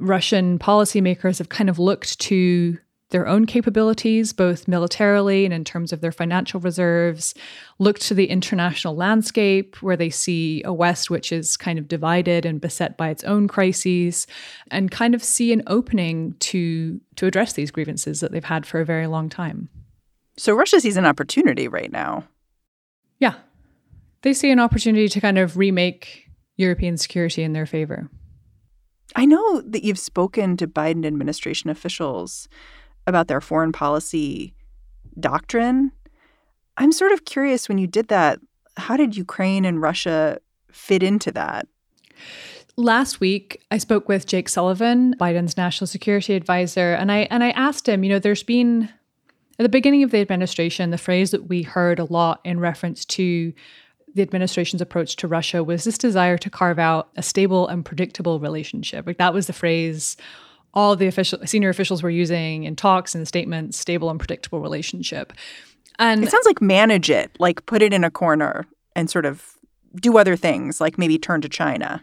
Russian 0.00 0.58
policymakers 0.58 1.38
have 1.38 1.48
kind 1.48 1.70
of 1.70 1.78
looked 1.78 2.18
to 2.20 2.78
their 3.12 3.28
own 3.28 3.46
capabilities, 3.46 4.32
both 4.32 4.66
militarily 4.66 5.44
and 5.44 5.54
in 5.54 5.64
terms 5.64 5.92
of 5.92 6.00
their 6.00 6.10
financial 6.10 6.58
reserves, 6.58 7.34
look 7.78 7.98
to 8.00 8.14
the 8.14 8.26
international 8.26 8.96
landscape 8.96 9.80
where 9.80 9.96
they 9.96 10.10
see 10.10 10.62
a 10.64 10.72
West 10.72 11.08
which 11.08 11.30
is 11.30 11.56
kind 11.56 11.78
of 11.78 11.86
divided 11.86 12.44
and 12.44 12.60
beset 12.60 12.96
by 12.96 13.08
its 13.08 13.22
own 13.24 13.46
crises, 13.46 14.26
and 14.70 14.90
kind 14.90 15.14
of 15.14 15.22
see 15.22 15.52
an 15.52 15.62
opening 15.68 16.34
to, 16.40 17.00
to 17.14 17.26
address 17.26 17.52
these 17.52 17.70
grievances 17.70 18.20
that 18.20 18.32
they've 18.32 18.42
had 18.44 18.66
for 18.66 18.80
a 18.80 18.84
very 18.84 19.06
long 19.06 19.28
time. 19.28 19.68
So 20.36 20.54
Russia 20.54 20.80
sees 20.80 20.96
an 20.96 21.06
opportunity 21.06 21.68
right 21.68 21.92
now. 21.92 22.24
Yeah. 23.20 23.34
They 24.22 24.32
see 24.32 24.50
an 24.50 24.58
opportunity 24.58 25.08
to 25.08 25.20
kind 25.20 25.38
of 25.38 25.56
remake 25.56 26.30
European 26.56 26.96
security 26.96 27.42
in 27.42 27.52
their 27.52 27.66
favor. 27.66 28.08
I 29.14 29.26
know 29.26 29.60
that 29.60 29.84
you've 29.84 29.98
spoken 29.98 30.56
to 30.56 30.66
Biden 30.66 31.04
administration 31.04 31.68
officials 31.68 32.48
about 33.06 33.28
their 33.28 33.40
foreign 33.40 33.72
policy 33.72 34.54
doctrine. 35.18 35.92
I'm 36.76 36.92
sort 36.92 37.12
of 37.12 37.24
curious 37.24 37.68
when 37.68 37.78
you 37.78 37.86
did 37.86 38.08
that, 38.08 38.40
how 38.76 38.96
did 38.96 39.16
Ukraine 39.16 39.64
and 39.64 39.82
Russia 39.82 40.38
fit 40.70 41.02
into 41.02 41.30
that? 41.32 41.66
Last 42.76 43.20
week, 43.20 43.60
I 43.70 43.76
spoke 43.76 44.08
with 44.08 44.26
Jake 44.26 44.48
Sullivan, 44.48 45.14
Biden's 45.20 45.58
national 45.58 45.86
security 45.86 46.34
advisor, 46.34 46.94
and 46.94 47.12
I 47.12 47.28
and 47.30 47.44
I 47.44 47.50
asked 47.50 47.86
him, 47.86 48.02
you 48.02 48.08
know, 48.08 48.18
there's 48.18 48.42
been 48.42 48.88
at 49.58 49.62
the 49.62 49.68
beginning 49.68 50.02
of 50.02 50.10
the 50.10 50.20
administration, 50.20 50.90
the 50.90 50.98
phrase 50.98 51.30
that 51.32 51.48
we 51.48 51.62
heard 51.62 51.98
a 51.98 52.04
lot 52.04 52.40
in 52.44 52.58
reference 52.58 53.04
to 53.04 53.52
the 54.14 54.22
administration's 54.22 54.82
approach 54.82 55.16
to 55.16 55.28
Russia 55.28 55.62
was 55.62 55.84
this 55.84 55.98
desire 55.98 56.38
to 56.38 56.50
carve 56.50 56.78
out 56.78 57.10
a 57.16 57.22
stable 57.22 57.68
and 57.68 57.84
predictable 57.84 58.40
relationship. 58.40 59.06
Like 59.06 59.18
that 59.18 59.34
was 59.34 59.46
the 59.46 59.52
phrase 59.52 60.16
all 60.74 60.96
the 60.96 61.06
official 61.06 61.38
senior 61.46 61.68
officials 61.68 62.02
were 62.02 62.10
using 62.10 62.64
in 62.64 62.76
talks 62.76 63.14
and 63.14 63.26
statements 63.28 63.78
stable 63.78 64.10
and 64.10 64.18
predictable 64.18 64.60
relationship. 64.60 65.32
And 65.98 66.24
it 66.24 66.30
sounds 66.30 66.46
like 66.46 66.62
manage 66.62 67.10
it 67.10 67.30
like 67.38 67.66
put 67.66 67.82
it 67.82 67.92
in 67.92 68.02
a 68.04 68.10
corner 68.10 68.66
and 68.96 69.10
sort 69.10 69.26
of 69.26 69.56
do 69.96 70.16
other 70.16 70.36
things 70.36 70.80
like 70.80 70.96
maybe 70.98 71.18
turn 71.18 71.40
to 71.42 71.48
china 71.48 72.02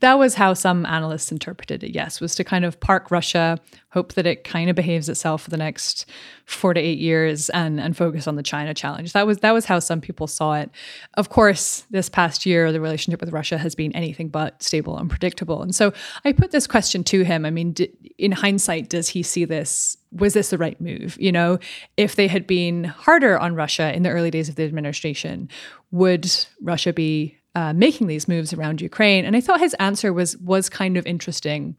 that 0.00 0.14
was 0.14 0.34
how 0.34 0.54
some 0.54 0.84
analysts 0.86 1.32
interpreted 1.32 1.82
it 1.82 1.94
yes 1.94 2.20
was 2.20 2.34
to 2.34 2.44
kind 2.44 2.64
of 2.64 2.78
park 2.80 3.10
russia 3.10 3.58
hope 3.90 4.14
that 4.14 4.26
it 4.26 4.44
kind 4.44 4.68
of 4.68 4.76
behaves 4.76 5.08
itself 5.08 5.42
for 5.42 5.50
the 5.50 5.56
next 5.56 6.04
four 6.44 6.74
to 6.74 6.80
eight 6.80 6.98
years 6.98 7.48
and 7.50 7.80
and 7.80 7.96
focus 7.96 8.26
on 8.26 8.36
the 8.36 8.42
china 8.42 8.74
challenge. 8.74 9.12
That 9.12 9.26
was 9.26 9.38
that 9.38 9.52
was 9.52 9.64
how 9.64 9.78
some 9.78 10.00
people 10.00 10.26
saw 10.26 10.54
it. 10.54 10.70
Of 11.14 11.30
course 11.30 11.84
this 11.90 12.08
past 12.08 12.44
year 12.44 12.70
the 12.70 12.80
relationship 12.80 13.20
with 13.20 13.32
russia 13.32 13.58
has 13.58 13.74
been 13.74 13.92
anything 13.92 14.28
but 14.28 14.62
stable 14.62 14.96
and 14.98 15.08
predictable. 15.08 15.62
And 15.62 15.74
so 15.74 15.92
i 16.24 16.32
put 16.32 16.50
this 16.50 16.66
question 16.66 17.02
to 17.04 17.22
him. 17.22 17.44
I 17.44 17.50
mean 17.50 17.74
in 18.18 18.32
hindsight 18.32 18.88
does 18.88 19.08
he 19.08 19.22
see 19.22 19.44
this 19.44 19.96
was 20.12 20.34
this 20.34 20.50
the 20.50 20.58
right 20.58 20.80
move? 20.80 21.16
You 21.20 21.32
know 21.32 21.58
if 21.96 22.16
they 22.16 22.28
had 22.28 22.46
been 22.46 22.84
harder 22.84 23.38
on 23.38 23.54
russia 23.54 23.94
in 23.94 24.02
the 24.02 24.10
early 24.10 24.30
days 24.30 24.48
of 24.48 24.56
the 24.56 24.64
administration 24.64 25.48
would 25.90 26.30
russia 26.60 26.92
be 26.92 27.38
uh, 27.58 27.72
making 27.72 28.06
these 28.06 28.28
moves 28.28 28.52
around 28.52 28.80
Ukraine. 28.80 29.24
And 29.24 29.34
I 29.34 29.40
thought 29.40 29.58
his 29.58 29.74
answer 29.80 30.12
was 30.12 30.36
was 30.36 30.68
kind 30.68 30.96
of 30.96 31.04
interesting. 31.06 31.74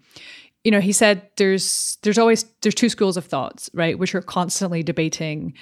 You 0.66 0.72
know, 0.72 0.82
he 0.82 0.92
said 0.92 1.22
there's 1.38 1.98
there's 2.02 2.18
always 2.18 2.44
there's 2.62 2.76
two 2.76 2.90
schools 2.90 3.16
of 3.16 3.24
thoughts, 3.24 3.70
right, 3.74 3.98
which 3.98 4.14
are 4.14 4.22
constantly 4.22 4.84
debating 4.84 5.54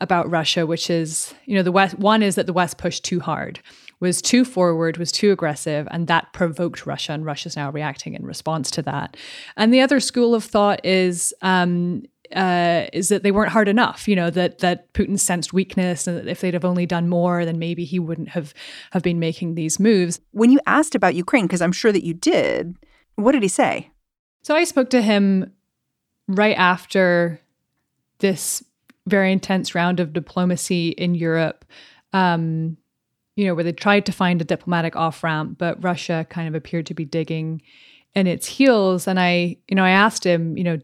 about 0.00 0.30
Russia, 0.30 0.66
which 0.66 0.88
is, 0.88 1.34
you 1.44 1.54
know, 1.54 1.62
the 1.62 1.72
West 1.72 1.98
one 1.98 2.22
is 2.22 2.36
that 2.36 2.46
the 2.46 2.54
West 2.54 2.78
pushed 2.78 3.04
too 3.04 3.20
hard, 3.20 3.60
was 4.00 4.22
too 4.22 4.46
forward, 4.46 4.96
was 4.96 5.12
too 5.12 5.30
aggressive, 5.30 5.86
and 5.90 6.06
that 6.06 6.32
provoked 6.32 6.86
Russia, 6.86 7.12
and 7.12 7.26
Russia's 7.26 7.56
now 7.56 7.70
reacting 7.70 8.14
in 8.14 8.24
response 8.24 8.70
to 8.70 8.82
that. 8.82 9.14
And 9.58 9.74
the 9.74 9.82
other 9.82 10.00
school 10.00 10.34
of 10.34 10.42
thought 10.44 10.80
is 10.86 11.34
um, 11.42 12.02
uh, 12.34 12.86
is 12.92 13.08
that 13.08 13.22
they 13.22 13.30
weren't 13.30 13.52
hard 13.52 13.68
enough. 13.68 14.08
You 14.08 14.16
know 14.16 14.30
that 14.30 14.58
that 14.58 14.92
Putin 14.92 15.18
sensed 15.18 15.52
weakness, 15.52 16.06
and 16.06 16.16
that 16.16 16.28
if 16.28 16.40
they'd 16.40 16.54
have 16.54 16.64
only 16.64 16.86
done 16.86 17.08
more, 17.08 17.44
then 17.44 17.58
maybe 17.58 17.84
he 17.84 17.98
wouldn't 17.98 18.30
have 18.30 18.54
have 18.90 19.02
been 19.02 19.18
making 19.18 19.54
these 19.54 19.78
moves. 19.78 20.20
When 20.32 20.50
you 20.50 20.60
asked 20.66 20.94
about 20.94 21.14
Ukraine, 21.14 21.46
because 21.46 21.62
I'm 21.62 21.72
sure 21.72 21.92
that 21.92 22.04
you 22.04 22.14
did, 22.14 22.76
what 23.16 23.32
did 23.32 23.42
he 23.42 23.48
say? 23.48 23.90
So 24.42 24.54
I 24.54 24.64
spoke 24.64 24.90
to 24.90 25.02
him 25.02 25.52
right 26.28 26.56
after 26.56 27.40
this 28.18 28.62
very 29.06 29.32
intense 29.32 29.74
round 29.74 30.00
of 30.00 30.12
diplomacy 30.12 30.90
in 30.90 31.14
Europe. 31.14 31.64
Um, 32.12 32.76
you 33.36 33.44
know, 33.44 33.54
where 33.54 33.64
they 33.64 33.72
tried 33.72 34.06
to 34.06 34.12
find 34.12 34.40
a 34.40 34.44
diplomatic 34.44 34.96
off 34.96 35.22
ramp, 35.22 35.58
but 35.58 35.82
Russia 35.84 36.26
kind 36.30 36.48
of 36.48 36.54
appeared 36.54 36.86
to 36.86 36.94
be 36.94 37.04
digging 37.04 37.60
in 38.14 38.26
its 38.26 38.46
heels. 38.46 39.06
And 39.06 39.20
I, 39.20 39.58
you 39.68 39.74
know, 39.76 39.84
I 39.84 39.90
asked 39.90 40.24
him, 40.24 40.56
you 40.56 40.64
know, 40.64 40.78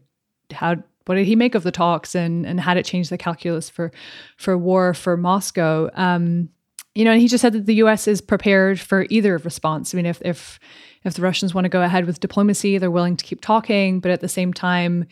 how 0.51 0.75
what 1.05 1.15
did 1.15 1.25
he 1.25 1.35
make 1.35 1.55
of 1.55 1.63
the 1.63 1.71
talks 1.71 2.15
and 2.15 2.45
and 2.45 2.59
had 2.59 2.77
it 2.77 2.85
changed 2.85 3.09
the 3.09 3.17
calculus 3.17 3.69
for 3.69 3.91
for 4.37 4.57
war 4.57 4.93
for 4.93 5.17
Moscow? 5.17 5.89
Um, 5.93 6.49
you 6.95 7.03
know, 7.03 7.11
and 7.11 7.21
he 7.21 7.27
just 7.27 7.41
said 7.41 7.53
that 7.53 7.65
the 7.65 7.75
U.S. 7.75 8.07
is 8.07 8.21
prepared 8.21 8.79
for 8.79 9.05
either 9.09 9.37
response. 9.39 9.93
I 9.93 9.97
mean, 9.97 10.05
if 10.05 10.21
if 10.23 10.59
if 11.03 11.15
the 11.15 11.21
Russians 11.21 11.53
want 11.53 11.65
to 11.65 11.69
go 11.69 11.81
ahead 11.81 12.05
with 12.05 12.19
diplomacy, 12.19 12.77
they're 12.77 12.91
willing 12.91 13.17
to 13.17 13.25
keep 13.25 13.41
talking, 13.41 13.99
but 13.99 14.11
at 14.11 14.21
the 14.21 14.29
same 14.29 14.53
time, 14.53 15.07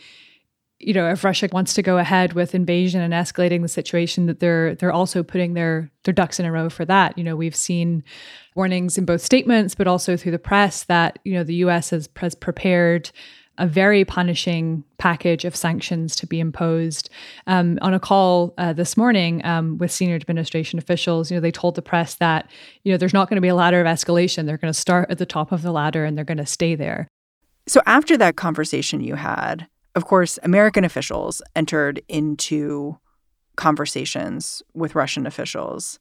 you 0.82 0.94
know, 0.94 1.10
if 1.10 1.24
Russia 1.24 1.50
wants 1.52 1.74
to 1.76 1.82
go 1.82 1.98
ahead 1.98 2.34
with 2.34 2.56
invasion 2.56 3.02
and 3.02 3.14
escalating 3.14 3.62
the 3.62 3.68
situation, 3.68 4.26
that 4.28 4.40
they're 4.40 4.76
they're 4.76 4.92
also 4.92 5.24
putting 5.24 5.54
their 5.54 5.92
their 6.04 6.14
ducks 6.14 6.40
in 6.40 6.46
a 6.46 6.52
row 6.52 6.70
for 6.70 6.86
that. 6.86 7.18
You 7.18 7.24
know, 7.24 7.36
we've 7.36 7.56
seen 7.56 8.04
warnings 8.56 8.98
in 8.98 9.06
both 9.06 9.22
statements, 9.22 9.76
but 9.76 9.88
also 9.88 10.18
through 10.18 10.34
the 10.34 10.40
press 10.40 10.84
that 10.86 11.20
you 11.24 11.34
know 11.34 11.44
the 11.44 11.56
U.S. 11.56 11.92
has, 11.92 12.10
has 12.18 12.36
prepared 12.36 13.12
a 13.62 13.68
very 13.68 14.04
punishing 14.04 14.84
package 14.98 15.46
of 15.46 15.56
sanctions 15.56 16.16
to 16.16 16.26
be 16.26 16.40
imposed. 16.40 17.12
Um, 17.46 17.78
on 17.84 17.94
a 17.94 18.00
call 18.00 18.56
uh, 18.58 18.74
this 18.74 18.98
morning 18.98 19.46
um, 19.46 19.78
with 19.78 19.92
senior 19.92 20.16
administration 20.16 20.80
officials, 20.80 21.30
you 21.30 21.38
know, 21.38 21.42
they 21.42 21.52
told 21.52 21.76
the 21.76 21.82
press 21.82 22.16
that 22.16 22.50
you 22.84 22.92
know 22.92 22.98
there's 22.98 23.14
not 23.14 23.30
going 23.30 23.36
to 23.36 23.42
be 23.42 23.50
a 23.50 23.56
ladder 23.56 23.80
of 23.80 23.86
escalation. 23.86 24.48
They're 24.48 24.58
going 24.58 24.74
to 24.74 24.80
start 24.80 25.12
at 25.12 25.20
the 25.20 25.28
top 25.28 25.52
of 25.52 25.62
the 25.62 25.72
ladder 25.72 26.04
and 26.04 26.18
they're 26.18 26.26
going 26.26 26.40
to 26.40 26.46
stay 26.46 26.74
there. 26.74 27.08
So 27.68 27.82
after 27.86 28.18
that 28.18 28.36
conversation 28.36 29.00
you 29.02 29.14
had, 29.14 29.68
of 29.96 30.06
course, 30.06 30.40
American 30.42 30.84
officials 30.84 31.44
entered 31.56 32.02
into 32.10 32.98
conversations 33.58 34.64
with 34.74 34.96
Russian 34.96 35.28
officials. 35.28 36.00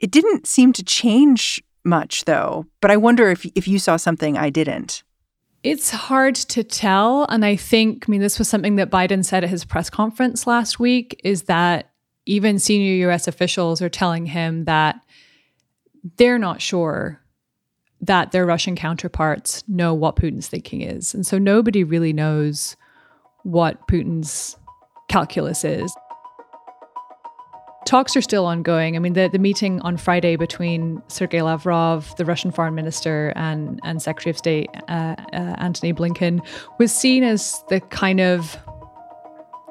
It 0.00 0.10
didn't 0.10 0.48
seem 0.48 0.72
to 0.72 0.82
change 0.82 1.62
much, 1.84 2.24
though. 2.24 2.66
But 2.80 2.90
I 2.90 2.96
wonder 2.96 3.30
if 3.30 3.46
if 3.54 3.68
you 3.68 3.78
saw 3.78 3.96
something 3.96 4.36
I 4.36 4.50
didn't. 4.50 5.04
It's 5.64 5.90
hard 5.90 6.34
to 6.34 6.62
tell. 6.62 7.24
And 7.30 7.42
I 7.42 7.56
think, 7.56 8.04
I 8.06 8.10
mean, 8.10 8.20
this 8.20 8.38
was 8.38 8.48
something 8.48 8.76
that 8.76 8.90
Biden 8.90 9.24
said 9.24 9.44
at 9.44 9.50
his 9.50 9.64
press 9.64 9.88
conference 9.88 10.46
last 10.46 10.78
week 10.78 11.18
is 11.24 11.44
that 11.44 11.90
even 12.26 12.58
senior 12.58 13.08
US 13.08 13.26
officials 13.26 13.80
are 13.80 13.88
telling 13.88 14.26
him 14.26 14.66
that 14.66 15.00
they're 16.18 16.38
not 16.38 16.60
sure 16.60 17.20
that 18.02 18.30
their 18.32 18.44
Russian 18.44 18.76
counterparts 18.76 19.64
know 19.66 19.94
what 19.94 20.16
Putin's 20.16 20.48
thinking 20.48 20.82
is. 20.82 21.14
And 21.14 21.26
so 21.26 21.38
nobody 21.38 21.82
really 21.82 22.12
knows 22.12 22.76
what 23.42 23.88
Putin's 23.88 24.58
calculus 25.08 25.64
is. 25.64 25.90
Talks 27.94 28.16
are 28.16 28.22
still 28.22 28.44
ongoing. 28.44 28.96
I 28.96 28.98
mean, 28.98 29.12
the, 29.12 29.28
the 29.28 29.38
meeting 29.38 29.80
on 29.82 29.96
Friday 29.96 30.34
between 30.34 31.00
Sergei 31.06 31.42
Lavrov, 31.42 32.12
the 32.16 32.24
Russian 32.24 32.50
foreign 32.50 32.74
minister, 32.74 33.32
and, 33.36 33.78
and 33.84 34.02
Secretary 34.02 34.32
of 34.32 34.36
State 34.36 34.68
uh, 34.88 35.14
uh, 35.32 35.54
Antony 35.58 35.92
Blinken 35.92 36.44
was 36.80 36.92
seen 36.92 37.22
as 37.22 37.62
the 37.68 37.78
kind 37.78 38.20
of 38.20 38.58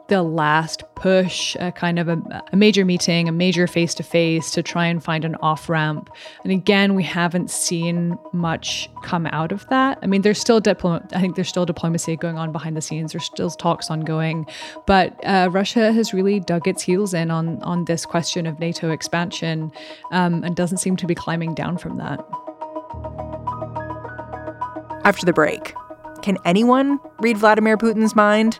the 0.10 0.22
last 0.22 0.84
push, 0.96 1.56
a 1.60 1.72
kind 1.72 1.98
of 1.98 2.08
a, 2.10 2.44
a 2.52 2.56
major 2.56 2.84
meeting, 2.84 3.30
a 3.30 3.32
major 3.32 3.68
face 3.68 3.94
to 3.96 4.04
face 4.04 4.52
to 4.52 4.62
try 4.62 4.86
and 4.86 5.04
find 5.04 5.24
an 5.24 5.36
off 5.36 5.70
ramp. 5.70 6.10
And 6.44 6.52
again, 6.52 6.96
we 6.96 7.04
haven't 7.04 7.50
seen 7.50 8.18
much 8.34 8.90
come 9.02 9.28
out 9.28 9.52
of 9.52 9.68
that. 9.70 10.00
I 10.02 10.08
mean, 10.08 10.22
there's 10.22 10.40
still 10.40 10.62
diplo- 10.62 11.08
I 11.14 11.22
think 11.22 11.36
there's 11.36 11.50
still 11.50 11.66
diplomacy 11.66 12.18
going 12.18 12.38
on 12.38 12.52
behind 12.52 12.76
the 12.76 12.82
scenes. 12.82 13.14
There's 13.14 13.26
still 13.26 13.50
talks 13.50 13.90
ongoing, 13.90 14.46
but 14.86 15.20
uh, 15.26 15.50
Russia 15.52 15.92
has 15.94 16.14
really 16.14 16.40
dug 16.40 16.68
its 16.68 16.82
heels 16.82 17.14
in 17.14 17.32
on 17.32 17.62
on 17.64 17.86
this 17.86 18.06
question 18.06 18.46
of 18.46 18.60
NATO 18.60 18.92
expansion, 18.92 19.72
um, 20.12 20.44
and 20.44 20.56
doesn't 20.56 20.80
seem 20.80 20.96
to 20.98 21.08
be 21.08 21.16
climbing 21.16 21.54
down 21.54 21.78
from 21.78 21.98
that. 21.98 22.20
After 25.06 25.26
the 25.26 25.34
break, 25.34 25.74
can 26.22 26.38
anyone 26.46 27.00
read 27.20 27.38
Vladimir 27.38 27.78
Putin's 27.78 28.16
mind? 28.16 28.60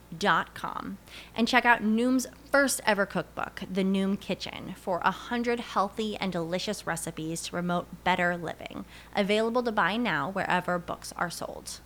dot 0.17 0.53
com 0.53 0.97
and 1.35 1.47
check 1.47 1.65
out 1.65 1.83
Noom's 1.83 2.27
first 2.51 2.81
ever 2.85 3.05
cookbook, 3.05 3.63
The 3.71 3.83
Noom 3.83 4.19
Kitchen, 4.19 4.75
for 4.77 4.99
a 5.03 5.11
hundred 5.11 5.59
healthy 5.59 6.15
and 6.17 6.31
delicious 6.31 6.85
recipes 6.85 7.41
to 7.43 7.51
promote 7.51 8.03
better 8.03 8.37
living. 8.37 8.85
Available 9.15 9.63
to 9.63 9.71
buy 9.71 9.97
now 9.97 10.29
wherever 10.31 10.77
books 10.77 11.13
are 11.17 11.29
sold. 11.29 11.79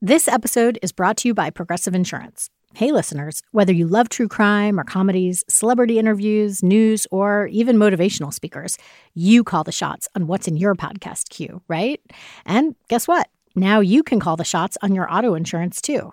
This 0.00 0.28
episode 0.28 0.78
is 0.82 0.92
brought 0.92 1.16
to 1.18 1.28
you 1.28 1.34
by 1.34 1.50
Progressive 1.50 1.94
Insurance. 1.94 2.50
Hey, 2.74 2.92
listeners, 2.92 3.42
whether 3.52 3.72
you 3.72 3.86
love 3.86 4.10
true 4.10 4.28
crime 4.28 4.78
or 4.78 4.84
comedies, 4.84 5.42
celebrity 5.48 5.98
interviews, 5.98 6.62
news, 6.62 7.06
or 7.10 7.46
even 7.46 7.76
motivational 7.76 8.34
speakers, 8.34 8.76
you 9.14 9.42
call 9.42 9.64
the 9.64 9.72
shots 9.72 10.08
on 10.14 10.26
what's 10.26 10.46
in 10.46 10.58
your 10.58 10.74
podcast 10.74 11.30
queue, 11.30 11.62
right? 11.68 12.00
And 12.44 12.74
guess 12.88 13.08
what? 13.08 13.28
Now 13.54 13.80
you 13.80 14.02
can 14.02 14.20
call 14.20 14.36
the 14.36 14.44
shots 14.44 14.76
on 14.82 14.94
your 14.94 15.10
auto 15.10 15.34
insurance 15.34 15.80
too. 15.80 16.12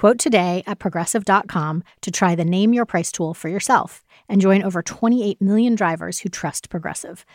Quote 0.00 0.18
today 0.18 0.62
at 0.66 0.78
progressive.com 0.78 1.84
to 2.00 2.10
try 2.10 2.34
the 2.34 2.42
Name 2.42 2.72
Your 2.72 2.86
Price 2.86 3.12
tool 3.12 3.34
for 3.34 3.50
yourself 3.50 4.02
and 4.30 4.40
join 4.40 4.62
over 4.62 4.80
28 4.80 5.42
million 5.42 5.74
drivers 5.74 6.20
who 6.20 6.30
trust 6.30 6.70
Progressive. 6.70 7.26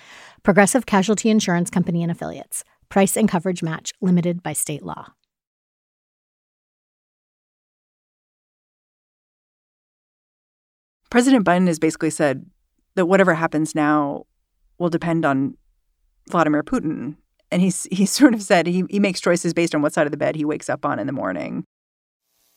Progressive 0.42 0.88
Casualty 0.88 1.30
Insurance 1.30 1.70
Company 1.70 2.02
and 2.02 2.12
Affiliates. 2.12 2.64
Price 2.90 3.16
and 3.16 3.30
coverage 3.30 3.62
match 3.62 3.94
limited 4.02 4.42
by 4.42 4.54
state 4.54 4.82
law. 4.82 5.14
President 11.12 11.46
Biden 11.46 11.68
has 11.68 11.78
basically 11.78 12.10
said 12.10 12.48
that 12.96 13.06
whatever 13.06 13.36
happens 13.36 13.76
now 13.76 14.26
will 14.80 14.90
depend 14.90 15.24
on 15.24 15.56
Vladimir 16.32 16.64
Putin. 16.64 17.18
And 17.52 17.62
he's 17.62 17.84
he's 17.92 18.10
sort 18.20 18.34
of 18.34 18.42
said 18.42 18.66
he, 18.66 18.86
he 18.90 19.00
makes 19.00 19.22
choices 19.22 19.54
based 19.54 19.76
on 19.76 19.84
what 19.84 19.94
side 19.94 20.08
of 20.08 20.12
the 20.12 20.18
bed 20.18 20.36
he 20.36 20.46
wakes 20.46 20.68
up 20.68 20.84
on 20.84 20.98
in 20.98 21.06
the 21.06 21.14
morning. 21.14 21.64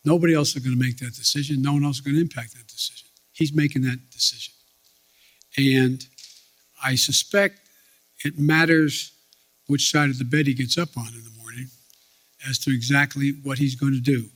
Nobody 0.05 0.35
else 0.35 0.55
is 0.55 0.63
going 0.63 0.77
to 0.77 0.83
make 0.83 0.99
that 0.99 1.15
decision. 1.15 1.61
No 1.61 1.75
one 1.75 1.85
else 1.85 1.97
is 1.97 2.01
going 2.01 2.15
to 2.15 2.21
impact 2.21 2.55
that 2.55 2.67
decision. 2.67 3.09
He's 3.33 3.53
making 3.53 3.83
that 3.83 4.11
decision. 4.11 4.55
And 5.57 6.07
I 6.83 6.95
suspect 6.95 7.61
it 8.25 8.39
matters 8.39 9.13
which 9.67 9.91
side 9.91 10.11
of 10.11 10.19
the 10.19 10.25
bed 10.25 10.47
he 10.47 10.55
gets 10.55 10.79
up 10.79 10.97
on 10.97 11.09
in 11.09 11.25
the 11.25 11.39
morning 11.39 11.67
as 12.49 12.59
to 12.61 12.75
exactly 12.75 13.35
what 13.43 13.59
he's 13.59 13.75
going 13.75 13.93
to 13.93 14.01
do. 14.01 14.31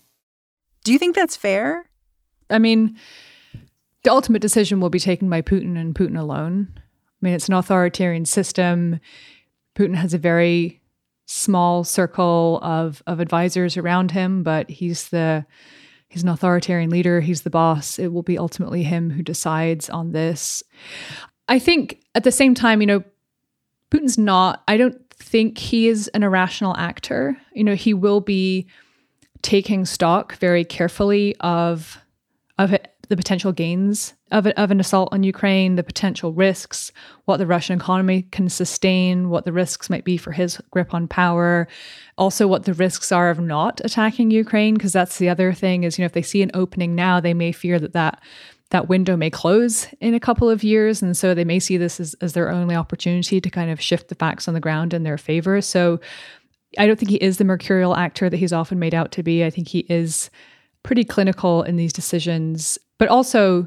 Do 0.84 0.92
you 0.92 0.98
think 0.98 1.14
that's 1.14 1.36
fair? 1.36 1.88
I 2.50 2.58
mean, 2.58 2.98
the 4.02 4.10
ultimate 4.10 4.42
decision 4.42 4.80
will 4.80 4.90
be 4.90 4.98
taken 4.98 5.30
by 5.30 5.42
Putin 5.42 5.78
and 5.78 5.94
Putin 5.94 6.18
alone. 6.18 6.68
I 6.76 6.80
mean, 7.20 7.34
it's 7.34 7.48
an 7.48 7.54
authoritarian 7.54 8.24
system. 8.24 9.00
Putin 9.76 9.94
has 9.94 10.12
a 10.12 10.18
very 10.18 10.81
small 11.26 11.84
circle 11.84 12.58
of 12.62 13.02
of 13.06 13.20
advisors 13.20 13.76
around 13.76 14.10
him, 14.10 14.42
but 14.42 14.68
he's 14.70 15.08
the 15.08 15.44
he's 16.08 16.22
an 16.22 16.28
authoritarian 16.28 16.90
leader, 16.90 17.20
he's 17.20 17.42
the 17.42 17.50
boss. 17.50 17.98
It 17.98 18.08
will 18.08 18.22
be 18.22 18.38
ultimately 18.38 18.82
him 18.82 19.10
who 19.10 19.22
decides 19.22 19.88
on 19.88 20.12
this. 20.12 20.62
I 21.48 21.58
think 21.58 22.02
at 22.14 22.24
the 22.24 22.32
same 22.32 22.54
time, 22.54 22.80
you 22.80 22.86
know, 22.86 23.04
Putin's 23.90 24.18
not 24.18 24.62
I 24.68 24.76
don't 24.76 24.98
think 25.10 25.58
he 25.58 25.88
is 25.88 26.08
an 26.08 26.22
irrational 26.22 26.76
actor. 26.76 27.36
You 27.54 27.64
know, 27.64 27.74
he 27.74 27.94
will 27.94 28.20
be 28.20 28.66
taking 29.42 29.84
stock 29.84 30.36
very 30.36 30.64
carefully 30.64 31.34
of 31.40 31.98
of 32.58 32.76
the 33.12 33.16
potential 33.18 33.52
gains 33.52 34.14
of, 34.30 34.46
of 34.46 34.70
an 34.70 34.80
assault 34.80 35.10
on 35.12 35.22
Ukraine, 35.22 35.76
the 35.76 35.82
potential 35.82 36.32
risks, 36.32 36.90
what 37.26 37.36
the 37.36 37.46
Russian 37.46 37.76
economy 37.78 38.22
can 38.32 38.48
sustain, 38.48 39.28
what 39.28 39.44
the 39.44 39.52
risks 39.52 39.90
might 39.90 40.02
be 40.02 40.16
for 40.16 40.32
his 40.32 40.58
grip 40.70 40.94
on 40.94 41.06
power, 41.06 41.68
also 42.16 42.48
what 42.48 42.64
the 42.64 42.72
risks 42.72 43.12
are 43.12 43.28
of 43.28 43.38
not 43.38 43.82
attacking 43.84 44.30
Ukraine, 44.30 44.72
because 44.72 44.94
that's 44.94 45.18
the 45.18 45.28
other 45.28 45.52
thing 45.52 45.84
is, 45.84 45.98
you 45.98 46.02
know, 46.02 46.06
if 46.06 46.14
they 46.14 46.22
see 46.22 46.40
an 46.40 46.50
opening 46.54 46.94
now, 46.94 47.20
they 47.20 47.34
may 47.34 47.52
fear 47.52 47.78
that 47.78 47.92
that 47.92 48.22
that 48.70 48.88
window 48.88 49.14
may 49.14 49.28
close 49.28 49.86
in 50.00 50.14
a 50.14 50.20
couple 50.20 50.48
of 50.48 50.64
years. 50.64 51.02
And 51.02 51.14
so 51.14 51.34
they 51.34 51.44
may 51.44 51.60
see 51.60 51.76
this 51.76 52.00
as, 52.00 52.14
as 52.22 52.32
their 52.32 52.48
only 52.48 52.74
opportunity 52.74 53.38
to 53.38 53.50
kind 53.50 53.70
of 53.70 53.78
shift 53.78 54.08
the 54.08 54.14
facts 54.14 54.48
on 54.48 54.54
the 54.54 54.60
ground 54.60 54.94
in 54.94 55.02
their 55.02 55.18
favor. 55.18 55.60
So 55.60 56.00
I 56.78 56.86
don't 56.86 56.98
think 56.98 57.10
he 57.10 57.16
is 57.16 57.36
the 57.36 57.44
mercurial 57.44 57.94
actor 57.94 58.30
that 58.30 58.38
he's 58.38 58.54
often 58.54 58.78
made 58.78 58.94
out 58.94 59.12
to 59.12 59.22
be. 59.22 59.44
I 59.44 59.50
think 59.50 59.68
he 59.68 59.80
is 59.90 60.30
pretty 60.82 61.04
clinical 61.04 61.62
in 61.62 61.76
these 61.76 61.92
decisions, 61.92 62.78
but 63.02 63.08
also 63.08 63.66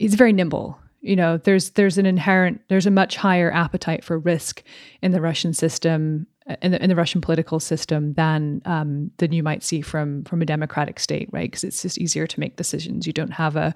he's 0.00 0.16
very 0.16 0.32
nimble. 0.32 0.76
You 1.00 1.14
know, 1.14 1.36
there's 1.36 1.70
there's 1.70 1.96
an 1.96 2.06
inherent 2.06 2.60
there's 2.66 2.86
a 2.86 2.90
much 2.90 3.14
higher 3.14 3.52
appetite 3.52 4.02
for 4.02 4.18
risk 4.18 4.64
in 5.00 5.12
the 5.12 5.20
Russian 5.20 5.52
system 5.52 6.26
in 6.60 6.72
the, 6.72 6.82
in 6.82 6.90
the 6.90 6.96
Russian 6.96 7.20
political 7.20 7.60
system 7.60 8.14
than 8.14 8.62
um, 8.64 9.12
than 9.18 9.30
you 9.30 9.44
might 9.44 9.62
see 9.62 9.80
from 9.80 10.24
from 10.24 10.42
a 10.42 10.44
democratic 10.44 10.98
state, 10.98 11.28
right? 11.30 11.48
Because 11.48 11.62
it's 11.62 11.82
just 11.82 11.98
easier 11.98 12.26
to 12.26 12.40
make 12.40 12.56
decisions. 12.56 13.06
You 13.06 13.12
don't 13.12 13.34
have 13.34 13.54
a 13.54 13.72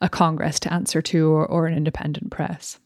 a 0.00 0.08
Congress 0.08 0.58
to 0.60 0.72
answer 0.72 1.02
to 1.02 1.28
or, 1.28 1.44
or 1.44 1.66
an 1.66 1.76
independent 1.76 2.30
press. 2.30 2.78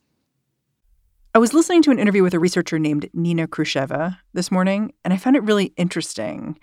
I 1.33 1.39
was 1.39 1.55
listening 1.55 1.83
to 1.83 1.93
an 1.93 2.01
interview 2.01 2.25
with 2.25 2.35
a 2.35 2.41
researcher 2.41 2.81
named 2.81 3.09
Nina 3.15 3.47
Khrushcheva 3.47 4.19
this 4.33 4.51
morning, 4.51 4.95
and 5.05 5.15
I 5.15 5.17
found 5.17 5.37
it 5.37 5.45
really 5.45 5.67
interesting 5.77 6.59